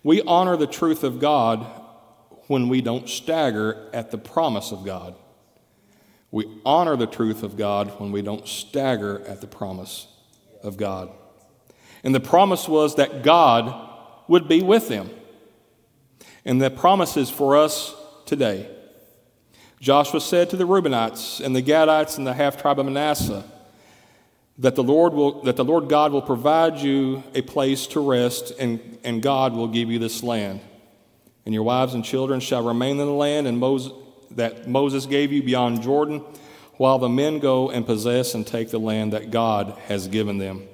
We 0.03 0.21
honor 0.23 0.57
the 0.57 0.67
truth 0.67 1.03
of 1.03 1.19
God 1.19 1.65
when 2.47 2.69
we 2.69 2.81
don't 2.81 3.07
stagger 3.07 3.89
at 3.93 4.11
the 4.11 4.17
promise 4.17 4.71
of 4.71 4.83
God. 4.83 5.15
We 6.31 6.61
honor 6.65 6.95
the 6.95 7.07
truth 7.07 7.43
of 7.43 7.57
God 7.57 7.99
when 7.99 8.11
we 8.11 8.21
don't 8.21 8.47
stagger 8.47 9.21
at 9.27 9.41
the 9.41 9.47
promise 9.47 10.07
of 10.63 10.77
God. 10.77 11.11
And 12.03 12.15
the 12.15 12.19
promise 12.19 12.67
was 12.67 12.95
that 12.95 13.21
God 13.21 13.89
would 14.27 14.47
be 14.47 14.61
with 14.61 14.87
them 14.87 15.09
and 16.45 16.61
the 16.61 16.69
promises 16.69 17.29
for 17.29 17.57
us 17.57 17.95
today. 18.25 18.69
Joshua 19.79 20.21
said 20.21 20.49
to 20.51 20.55
the 20.55 20.65
Reubenites 20.65 21.43
and 21.43 21.55
the 21.55 21.61
Gadites 21.61 22.17
and 22.17 22.25
the 22.25 22.33
half 22.33 22.61
tribe 22.61 22.79
of 22.79 22.85
Manasseh 22.85 23.43
that 24.57 24.75
the 24.75 24.83
Lord 24.83 25.13
will 25.13 25.41
that 25.43 25.55
the 25.55 25.65
Lord 25.65 25.89
God 25.89 26.11
will 26.11 26.21
provide 26.21 26.77
you 26.77 27.23
a 27.33 27.41
place 27.41 27.87
to 27.87 27.99
rest 27.99 28.53
and, 28.59 28.99
and 29.03 29.21
God 29.21 29.53
will 29.53 29.67
give 29.67 29.89
you 29.89 29.97
this 29.97 30.21
land. 30.21 30.61
And 31.45 31.53
your 31.53 31.63
wives 31.63 31.95
and 31.95 32.05
children 32.05 32.39
shall 32.39 32.63
remain 32.63 32.99
in 32.99 33.07
the 33.07 33.11
land 33.11 33.47
and 33.47 33.57
Moses, 33.57 33.93
that 34.31 34.67
Moses 34.67 35.07
gave 35.07 35.31
you 35.31 35.41
beyond 35.41 35.81
Jordan, 35.81 36.23
while 36.75 36.99
the 36.99 37.09
men 37.09 37.39
go 37.39 37.71
and 37.71 37.85
possess 37.85 38.35
and 38.35 38.45
take 38.45 38.69
the 38.69 38.79
land 38.79 39.13
that 39.13 39.31
God 39.31 39.75
has 39.87 40.07
given 40.07 40.37
them. 40.37 40.67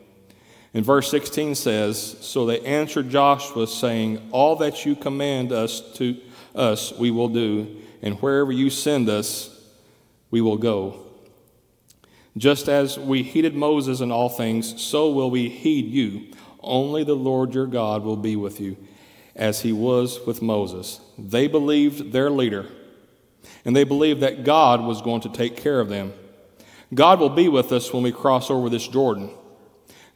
And 0.77 0.85
verse 0.85 1.09
16 1.09 1.55
says, 1.55 2.17
So 2.21 2.45
they 2.45 2.59
answered 2.59 3.09
Joshua, 3.09 3.65
saying, 3.65 4.29
All 4.31 4.57
that 4.57 4.85
you 4.85 4.95
command 4.95 5.51
us 5.51 5.81
to 5.95 6.15
us 6.53 6.93
we 6.93 7.09
will 7.09 7.29
do, 7.29 7.77
and 8.03 8.21
wherever 8.21 8.51
you 8.51 8.69
send 8.69 9.09
us, 9.09 9.59
we 10.29 10.39
will 10.39 10.59
go. 10.59 11.03
Just 12.37 12.69
as 12.69 12.99
we 12.99 13.23
heeded 13.23 13.55
Moses 13.55 14.01
in 14.01 14.11
all 14.11 14.29
things, 14.29 14.79
so 14.79 15.09
will 15.09 15.31
we 15.31 15.49
heed 15.49 15.87
you. 15.87 16.31
Only 16.59 17.03
the 17.03 17.15
Lord 17.15 17.55
your 17.55 17.65
God 17.65 18.03
will 18.03 18.15
be 18.15 18.35
with 18.35 18.61
you, 18.61 18.77
as 19.35 19.61
he 19.61 19.73
was 19.73 20.19
with 20.27 20.43
Moses. 20.43 21.01
They 21.17 21.47
believed 21.47 22.11
their 22.11 22.29
leader, 22.29 22.67
and 23.65 23.75
they 23.75 23.83
believed 23.83 24.21
that 24.21 24.43
God 24.43 24.83
was 24.83 25.01
going 25.01 25.21
to 25.21 25.29
take 25.29 25.57
care 25.57 25.79
of 25.79 25.89
them. 25.89 26.13
God 26.93 27.19
will 27.19 27.31
be 27.31 27.49
with 27.49 27.71
us 27.71 27.91
when 27.91 28.03
we 28.03 28.11
cross 28.11 28.51
over 28.51 28.69
this 28.69 28.87
Jordan. 28.87 29.31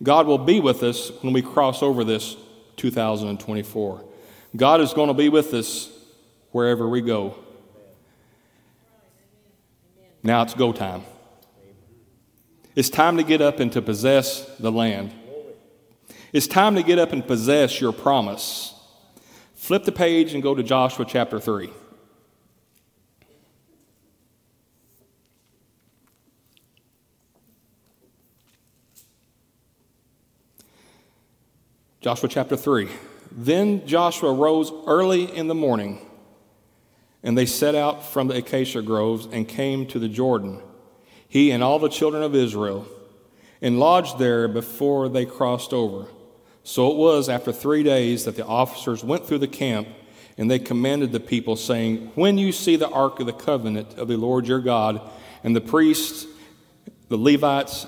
God 0.04 0.26
will 0.26 0.38
be 0.38 0.60
with 0.60 0.84
us 0.84 1.12
when 1.22 1.34
we 1.34 1.42
cross 1.42 1.84
over 1.84 2.04
this 2.04 2.36
2024. 2.78 4.04
God 4.56 4.82
is 4.82 4.94
going 4.94 5.08
to 5.08 5.14
be 5.14 5.30
with 5.30 5.54
us 5.54 5.90
wherever 6.52 6.88
we 6.90 7.02
go. 7.02 7.36
Now 10.24 10.42
it's 10.44 10.54
go 10.54 10.72
time. 10.72 11.04
It's 12.76 12.90
time 12.90 13.18
to 13.18 13.24
get 13.24 13.42
up 13.42 13.60
and 13.60 13.72
to 13.74 13.82
possess 13.82 14.46
the 14.58 14.72
land. 14.72 15.14
It's 16.34 16.48
time 16.48 16.76
to 16.76 16.84
get 16.84 16.98
up 17.00 17.12
and 17.12 17.26
possess 17.26 17.82
your 17.82 17.92
promise. 17.92 18.74
Flip 19.56 19.84
the 19.84 19.92
page 19.92 20.34
and 20.34 20.42
go 20.42 20.56
to 20.56 20.64
Joshua 20.64 21.06
chapter 21.08 21.40
3. 21.40 21.70
Joshua 32.02 32.30
chapter 32.30 32.58
3. 32.58 32.90
Then 33.32 33.86
Joshua 33.86 34.34
rose 34.34 34.74
early 34.88 35.26
in 35.38 35.48
the 35.48 35.54
morning, 35.54 36.04
and 37.22 37.38
they 37.38 37.46
set 37.46 37.76
out 37.76 38.04
from 38.04 38.28
the 38.28 38.38
acacia 38.38 38.82
groves 38.82 39.28
and 39.32 39.48
came 39.48 39.86
to 39.86 40.00
the 40.00 40.10
Jordan, 40.10 40.64
he 41.30 41.52
and 41.52 41.64
all 41.64 41.78
the 41.78 41.90
children 41.90 42.24
of 42.24 42.34
Israel, 42.34 42.88
and 43.62 43.80
lodged 43.80 44.18
there 44.18 44.48
before 44.48 45.10
they 45.10 45.28
crossed 45.28 45.74
over. 45.74 46.08
So 46.64 46.90
it 46.90 46.98
was 46.98 47.30
after 47.30 47.52
three 47.52 47.84
days 47.84 48.26
that 48.26 48.36
the 48.36 48.48
officers 48.48 49.04
went 49.04 49.28
through 49.28 49.38
the 49.38 49.48
camp, 49.48 49.88
and 50.40 50.50
they 50.50 50.58
commanded 50.58 51.12
the 51.12 51.20
people, 51.20 51.56
saying, 51.56 52.12
When 52.16 52.40
you 52.40 52.52
see 52.52 52.78
the 52.78 52.90
ark 52.90 53.20
of 53.20 53.28
the 53.28 53.32
covenant 53.32 54.00
of 54.00 54.08
the 54.08 54.18
Lord 54.18 54.48
your 54.48 54.60
God, 54.60 55.00
and 55.44 55.56
the 55.56 55.62
priests, 55.62 56.26
the 57.10 57.18
Levites, 57.18 57.86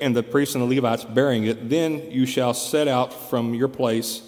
and 0.00 0.14
the 0.14 0.22
priests 0.22 0.54
and 0.54 0.62
the 0.62 0.74
Levites 0.74 1.04
bearing 1.04 1.44
it, 1.44 1.68
then 1.68 2.10
you 2.10 2.26
shall 2.26 2.54
set 2.54 2.88
out 2.88 3.12
from 3.12 3.54
your 3.54 3.68
place 3.68 4.22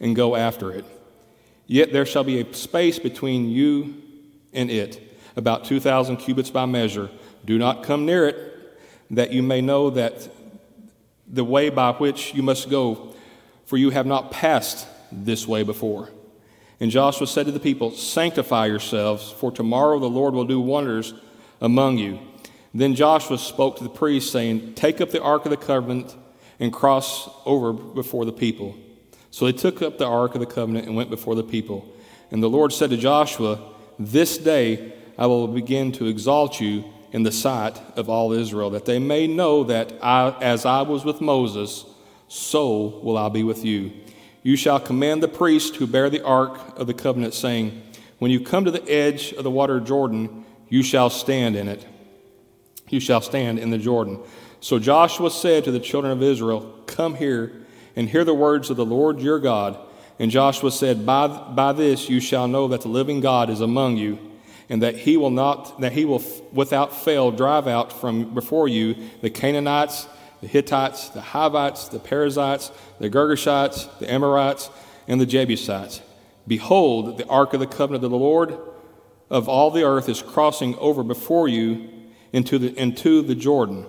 and 0.00 0.14
go 0.14 0.36
after 0.36 0.72
it. 0.72 0.84
Yet 1.66 1.92
there 1.92 2.06
shall 2.06 2.24
be 2.24 2.40
a 2.40 2.54
space 2.54 2.98
between 2.98 3.48
you 3.48 3.94
and 4.52 4.70
it, 4.70 5.16
about 5.36 5.64
2,000 5.64 6.18
cubits 6.18 6.50
by 6.50 6.66
measure. 6.66 7.10
Do 7.44 7.58
not 7.58 7.82
come 7.82 8.06
near 8.06 8.28
it, 8.28 8.78
that 9.10 9.32
you 9.32 9.42
may 9.42 9.60
know 9.60 9.90
that 9.90 10.28
the 11.26 11.44
way 11.44 11.70
by 11.70 11.92
which 11.92 12.34
you 12.34 12.42
must 12.42 12.70
go, 12.70 13.14
for 13.66 13.76
you 13.76 13.90
have 13.90 14.06
not 14.06 14.30
passed 14.30 14.86
this 15.10 15.46
way 15.46 15.62
before. 15.62 16.10
And 16.80 16.90
Joshua 16.90 17.26
said 17.26 17.46
to 17.46 17.52
the 17.52 17.60
people, 17.60 17.92
Sanctify 17.92 18.66
yourselves, 18.66 19.30
for 19.30 19.50
tomorrow 19.50 19.98
the 19.98 20.08
Lord 20.08 20.34
will 20.34 20.44
do 20.44 20.60
wonders 20.60 21.14
among 21.60 21.98
you. 21.98 22.18
Then 22.74 22.96
Joshua 22.96 23.38
spoke 23.38 23.76
to 23.78 23.84
the 23.84 23.90
priests, 23.90 24.32
saying, 24.32 24.74
Take 24.74 25.00
up 25.00 25.10
the 25.10 25.22
ark 25.22 25.44
of 25.44 25.50
the 25.50 25.56
covenant 25.56 26.16
and 26.58 26.72
cross 26.72 27.30
over 27.46 27.72
before 27.72 28.24
the 28.24 28.32
people. 28.32 28.76
So 29.30 29.46
they 29.46 29.52
took 29.52 29.80
up 29.80 29.98
the 29.98 30.06
ark 30.06 30.34
of 30.34 30.40
the 30.40 30.46
covenant 30.46 30.86
and 30.86 30.96
went 30.96 31.08
before 31.08 31.36
the 31.36 31.44
people. 31.44 31.88
And 32.32 32.42
the 32.42 32.50
Lord 32.50 32.72
said 32.72 32.90
to 32.90 32.96
Joshua, 32.96 33.60
This 33.98 34.38
day 34.38 34.92
I 35.16 35.26
will 35.26 35.46
begin 35.46 35.92
to 35.92 36.06
exalt 36.06 36.60
you 36.60 36.84
in 37.12 37.22
the 37.22 37.30
sight 37.30 37.80
of 37.96 38.10
all 38.10 38.32
Israel, 38.32 38.70
that 38.70 38.86
they 38.86 38.98
may 38.98 39.28
know 39.28 39.62
that 39.64 39.92
I, 40.02 40.36
as 40.40 40.66
I 40.66 40.82
was 40.82 41.04
with 41.04 41.20
Moses, 41.20 41.84
so 42.26 42.98
will 43.04 43.16
I 43.16 43.28
be 43.28 43.44
with 43.44 43.64
you. 43.64 43.92
You 44.42 44.56
shall 44.56 44.80
command 44.80 45.22
the 45.22 45.28
priests 45.28 45.76
who 45.76 45.86
bear 45.86 46.10
the 46.10 46.24
ark 46.24 46.76
of 46.76 46.88
the 46.88 46.94
covenant, 46.94 47.34
saying, 47.34 47.80
When 48.18 48.32
you 48.32 48.40
come 48.40 48.64
to 48.64 48.72
the 48.72 48.88
edge 48.90 49.32
of 49.32 49.44
the 49.44 49.50
water 49.50 49.76
of 49.76 49.84
Jordan, 49.84 50.44
you 50.68 50.82
shall 50.82 51.08
stand 51.08 51.54
in 51.54 51.68
it 51.68 51.86
you 52.94 53.00
shall 53.00 53.20
stand 53.20 53.58
in 53.58 53.70
the 53.70 53.78
Jordan. 53.78 54.20
So 54.60 54.78
Joshua 54.78 55.30
said 55.30 55.64
to 55.64 55.70
the 55.70 55.80
children 55.80 56.12
of 56.12 56.22
Israel, 56.22 56.74
Come 56.86 57.16
here 57.16 57.52
and 57.96 58.08
hear 58.08 58.24
the 58.24 58.32
words 58.32 58.70
of 58.70 58.76
the 58.76 58.86
Lord 58.86 59.20
your 59.20 59.38
God. 59.38 59.78
And 60.18 60.30
Joshua 60.30 60.70
said, 60.70 61.04
By, 61.04 61.26
by 61.26 61.72
this 61.72 62.08
you 62.08 62.20
shall 62.20 62.48
know 62.48 62.68
that 62.68 62.80
the 62.80 62.88
living 62.88 63.20
God 63.20 63.50
is 63.50 63.60
among 63.60 63.96
you, 63.96 64.18
and 64.68 64.82
that 64.82 64.96
he 64.96 65.16
will 65.16 65.30
not 65.30 65.80
that 65.80 65.92
he 65.92 66.04
will 66.04 66.22
without 66.52 66.96
fail 66.96 67.30
drive 67.30 67.66
out 67.66 67.92
from 67.92 68.32
before 68.32 68.68
you 68.68 68.96
the 69.20 69.28
Canaanites, 69.28 70.06
the 70.40 70.46
Hittites, 70.46 71.08
the 71.10 71.20
Hivites, 71.20 71.88
the 71.88 71.98
Perizzites, 71.98 72.70
the 73.00 73.10
Girgashites, 73.10 73.98
the 73.98 74.10
Amorites, 74.10 74.70
and 75.08 75.20
the 75.20 75.26
Jebusites. 75.26 76.00
Behold, 76.46 77.18
the 77.18 77.26
ark 77.26 77.54
of 77.54 77.60
the 77.60 77.66
covenant 77.66 78.04
of 78.04 78.10
the 78.10 78.16
Lord 78.16 78.56
of 79.30 79.48
all 79.48 79.70
the 79.70 79.82
earth 79.82 80.08
is 80.08 80.22
crossing 80.22 80.76
over 80.76 81.02
before 81.02 81.48
you 81.48 81.88
into 82.34 82.58
the, 82.58 82.74
into 82.74 83.22
the 83.22 83.34
Jordan. 83.36 83.86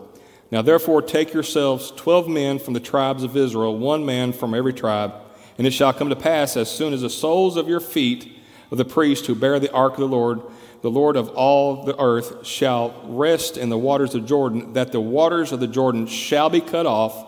Now, 0.52 0.62
therefore, 0.62 1.02
take 1.02 1.34
yourselves 1.34 1.92
twelve 1.92 2.28
men 2.30 2.60
from 2.60 2.76
the 2.76 2.80
tribes 2.80 3.24
of 3.24 3.36
Israel, 3.36 3.76
one 3.76 4.06
man 4.06 4.32
from 4.32 4.54
every 4.54 4.72
tribe. 4.72 5.14
And 5.58 5.66
it 5.66 5.72
shall 5.72 5.92
come 5.94 6.10
to 6.10 6.16
pass, 6.16 6.56
as 6.56 6.70
soon 6.70 6.94
as 6.94 7.02
the 7.02 7.10
soles 7.10 7.58
of 7.58 7.68
your 7.68 7.80
feet 7.80 8.32
of 8.70 8.78
the 8.78 8.86
priests 8.86 9.26
who 9.26 9.34
bear 9.34 9.60
the 9.60 9.72
ark 9.72 9.94
of 9.94 10.00
the 10.02 10.08
Lord, 10.08 10.42
the 10.82 10.92
Lord 10.92 11.16
of 11.16 11.30
all 11.30 11.86
the 11.86 12.00
earth, 12.00 12.46
shall 12.46 12.94
rest 13.06 13.58
in 13.58 13.70
the 13.70 13.78
waters 13.78 14.14
of 14.14 14.28
Jordan, 14.28 14.74
that 14.74 14.92
the 14.92 15.02
waters 15.02 15.52
of 15.52 15.60
the 15.60 15.68
Jordan 15.68 16.06
shall 16.06 16.52
be 16.52 16.62
cut 16.62 16.86
off, 16.86 17.26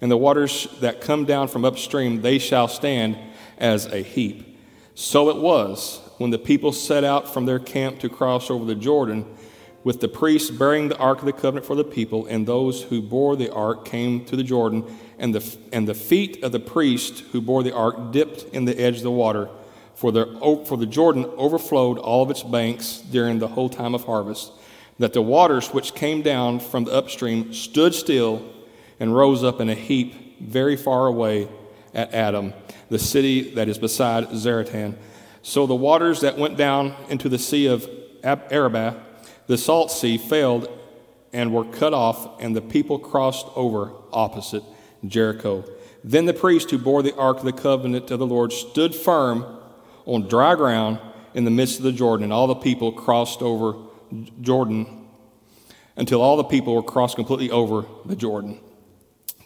and 0.00 0.10
the 0.10 0.16
waters 0.16 0.68
that 0.80 1.02
come 1.02 1.26
down 1.26 1.48
from 1.48 1.66
upstream, 1.66 2.22
they 2.22 2.38
shall 2.38 2.66
stand 2.66 3.18
as 3.58 3.84
a 3.86 4.02
heap. 4.02 4.58
So 4.94 5.28
it 5.28 5.36
was 5.36 6.00
when 6.16 6.30
the 6.30 6.38
people 6.38 6.72
set 6.72 7.04
out 7.04 7.32
from 7.32 7.44
their 7.44 7.58
camp 7.58 7.98
to 8.00 8.08
cross 8.08 8.50
over 8.50 8.64
the 8.64 8.74
Jordan 8.74 9.26
with 9.82 10.00
the 10.00 10.08
priests 10.08 10.50
bearing 10.50 10.88
the 10.88 10.98
ark 10.98 11.20
of 11.20 11.24
the 11.24 11.32
covenant 11.32 11.64
for 11.64 11.74
the 11.74 11.84
people, 11.84 12.26
and 12.26 12.46
those 12.46 12.82
who 12.82 13.00
bore 13.00 13.36
the 13.36 13.52
ark 13.52 13.84
came 13.84 14.24
to 14.26 14.36
the 14.36 14.42
Jordan, 14.42 14.84
and 15.18 15.34
the, 15.34 15.56
and 15.72 15.88
the 15.88 15.94
feet 15.94 16.42
of 16.42 16.52
the 16.52 16.60
priest 16.60 17.20
who 17.32 17.40
bore 17.40 17.62
the 17.62 17.74
ark 17.74 18.12
dipped 18.12 18.42
in 18.54 18.66
the 18.66 18.78
edge 18.78 18.98
of 18.98 19.02
the 19.02 19.10
water, 19.10 19.48
for 19.94 20.12
the, 20.12 20.26
for 20.66 20.76
the 20.76 20.86
Jordan 20.86 21.24
overflowed 21.36 21.98
all 21.98 22.22
of 22.22 22.30
its 22.30 22.42
banks 22.42 23.02
during 23.10 23.38
the 23.38 23.48
whole 23.48 23.68
time 23.68 23.94
of 23.94 24.04
harvest, 24.04 24.52
that 24.98 25.14
the 25.14 25.22
waters 25.22 25.68
which 25.68 25.94
came 25.94 26.20
down 26.20 26.60
from 26.60 26.84
the 26.84 26.92
upstream 26.92 27.52
stood 27.54 27.94
still 27.94 28.42
and 28.98 29.14
rose 29.14 29.42
up 29.42 29.60
in 29.60 29.70
a 29.70 29.74
heap 29.74 30.40
very 30.40 30.76
far 30.76 31.06
away 31.06 31.48
at 31.94 32.12
Adam, 32.12 32.52
the 32.90 32.98
city 32.98 33.54
that 33.54 33.68
is 33.68 33.78
beside 33.78 34.28
Zaretan. 34.28 34.94
So 35.42 35.66
the 35.66 35.74
waters 35.74 36.20
that 36.20 36.36
went 36.36 36.58
down 36.58 36.94
into 37.08 37.30
the 37.30 37.38
sea 37.38 37.66
of 37.66 37.88
Arabah 38.22 38.94
the 39.50 39.58
salt 39.58 39.90
sea 39.90 40.16
failed 40.16 40.68
and 41.32 41.52
were 41.52 41.64
cut 41.64 41.92
off, 41.92 42.40
and 42.40 42.54
the 42.54 42.60
people 42.60 43.00
crossed 43.00 43.48
over 43.56 43.92
opposite 44.12 44.62
Jericho. 45.04 45.64
Then 46.04 46.26
the 46.26 46.32
priest 46.32 46.70
who 46.70 46.78
bore 46.78 47.02
the 47.02 47.16
ark 47.16 47.38
of 47.38 47.44
the 47.44 47.52
covenant 47.52 48.12
of 48.12 48.20
the 48.20 48.26
Lord 48.28 48.52
stood 48.52 48.94
firm 48.94 49.44
on 50.06 50.28
dry 50.28 50.54
ground 50.54 51.00
in 51.34 51.44
the 51.44 51.50
midst 51.50 51.78
of 51.78 51.82
the 51.82 51.90
Jordan, 51.90 52.22
and 52.22 52.32
all 52.32 52.46
the 52.46 52.54
people 52.54 52.92
crossed 52.92 53.42
over 53.42 53.74
Jordan 54.40 55.08
until 55.96 56.22
all 56.22 56.36
the 56.36 56.44
people 56.44 56.76
were 56.76 56.82
crossed 56.84 57.16
completely 57.16 57.50
over 57.50 57.86
the 58.06 58.14
Jordan. 58.14 58.60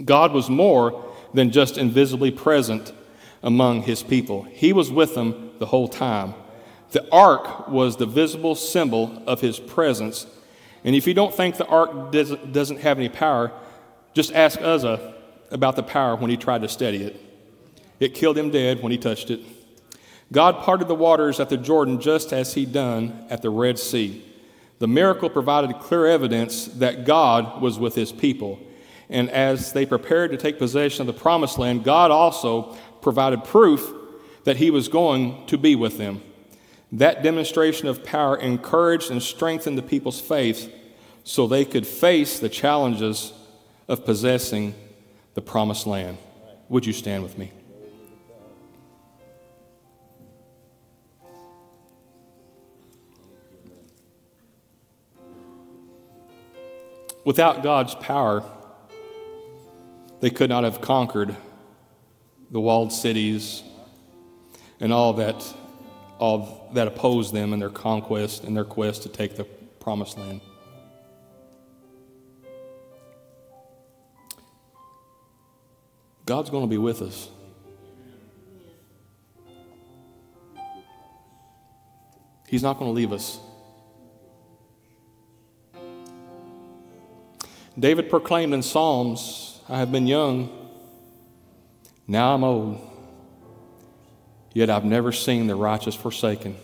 God 0.04 0.34
was 0.34 0.50
more 0.50 1.14
than 1.32 1.50
just 1.50 1.78
invisibly 1.78 2.30
present 2.30 2.92
among 3.42 3.84
his 3.84 4.02
people, 4.02 4.42
he 4.42 4.74
was 4.74 4.90
with 4.90 5.14
them 5.14 5.52
the 5.60 5.66
whole 5.66 5.88
time. 5.88 6.34
The 6.94 7.10
ark 7.10 7.66
was 7.66 7.96
the 7.96 8.06
visible 8.06 8.54
symbol 8.54 9.20
of 9.26 9.40
his 9.40 9.58
presence. 9.58 10.28
And 10.84 10.94
if 10.94 11.08
you 11.08 11.12
don't 11.12 11.34
think 11.34 11.56
the 11.56 11.66
ark 11.66 12.12
doesn't, 12.12 12.78
have 12.82 12.98
any 12.98 13.08
power, 13.08 13.50
just 14.12 14.32
ask 14.32 14.60
Uzzah 14.62 15.14
about 15.50 15.74
the 15.74 15.82
power 15.82 16.14
when 16.14 16.30
he 16.30 16.36
tried 16.36 16.62
to 16.62 16.68
steady 16.68 17.02
it. 17.02 17.20
It 17.98 18.14
killed 18.14 18.38
him 18.38 18.52
dead 18.52 18.80
when 18.80 18.92
he 18.92 18.98
touched 18.98 19.32
it. 19.32 19.40
God 20.30 20.58
parted 20.58 20.86
the 20.86 20.94
waters 20.94 21.40
at 21.40 21.48
the 21.48 21.56
Jordan 21.56 22.00
just 22.00 22.32
as 22.32 22.54
he'd 22.54 22.72
done 22.72 23.26
at 23.28 23.42
the 23.42 23.50
Red 23.50 23.80
Sea. 23.80 24.24
The 24.78 24.86
miracle 24.86 25.28
provided 25.28 25.76
clear 25.80 26.06
evidence 26.06 26.66
that 26.66 27.04
God 27.04 27.60
was 27.60 27.76
with 27.76 27.96
his 27.96 28.12
people. 28.12 28.60
And 29.10 29.30
as 29.30 29.72
they 29.72 29.84
prepared 29.84 30.30
to 30.30 30.36
take 30.36 30.60
possession 30.60 31.08
of 31.08 31.12
the 31.12 31.20
promised 31.20 31.58
land, 31.58 31.82
God 31.82 32.12
also 32.12 32.76
provided 33.02 33.42
proof 33.42 33.92
that 34.44 34.58
he 34.58 34.70
was 34.70 34.86
going 34.86 35.44
to 35.48 35.58
be 35.58 35.74
with 35.74 35.98
them. 35.98 36.22
That 36.94 37.24
demonstration 37.24 37.88
of 37.88 38.04
power 38.04 38.36
encouraged 38.36 39.10
and 39.10 39.20
strengthened 39.20 39.76
the 39.76 39.82
people's 39.82 40.20
faith 40.20 40.72
so 41.24 41.48
they 41.48 41.64
could 41.64 41.88
face 41.88 42.38
the 42.38 42.48
challenges 42.48 43.32
of 43.88 44.04
possessing 44.04 44.76
the 45.34 45.42
promised 45.42 45.88
land. 45.88 46.18
Would 46.68 46.86
you 46.86 46.92
stand 46.92 47.24
with 47.24 47.36
me? 47.36 47.50
Without 57.24 57.64
God's 57.64 57.96
power, 57.96 58.44
they 60.20 60.30
could 60.30 60.48
not 60.48 60.62
have 60.62 60.80
conquered 60.80 61.34
the 62.52 62.60
walled 62.60 62.92
cities 62.92 63.64
and 64.78 64.92
all 64.92 65.14
that, 65.14 65.44
all 66.18 66.70
that 66.74 66.86
opposed 66.86 67.32
them 67.32 67.52
in 67.52 67.58
their 67.58 67.70
conquest 67.70 68.44
and 68.44 68.56
their 68.56 68.64
quest 68.64 69.02
to 69.02 69.08
take 69.08 69.36
the 69.36 69.44
promised 69.44 70.18
land. 70.18 70.40
God's 76.26 76.48
going 76.50 76.64
to 76.64 76.70
be 76.70 76.78
with 76.78 77.02
us. 77.02 77.28
He's 82.48 82.62
not 82.62 82.78
going 82.78 82.88
to 82.88 82.94
leave 82.94 83.12
us. 83.12 83.40
David 87.78 88.08
proclaimed 88.08 88.54
in 88.54 88.62
Psalms, 88.62 89.60
I 89.68 89.78
have 89.78 89.90
been 89.90 90.06
young, 90.06 90.48
now 92.06 92.34
I'm 92.34 92.44
old, 92.44 92.93
yet 94.54 94.70
I've 94.70 94.84
never 94.84 95.12
seen 95.12 95.46
the 95.46 95.54
righteous 95.54 95.94
forsaken, 95.94 96.56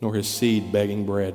nor 0.00 0.14
his 0.14 0.26
seed 0.26 0.72
begging 0.72 1.04
bread. 1.04 1.34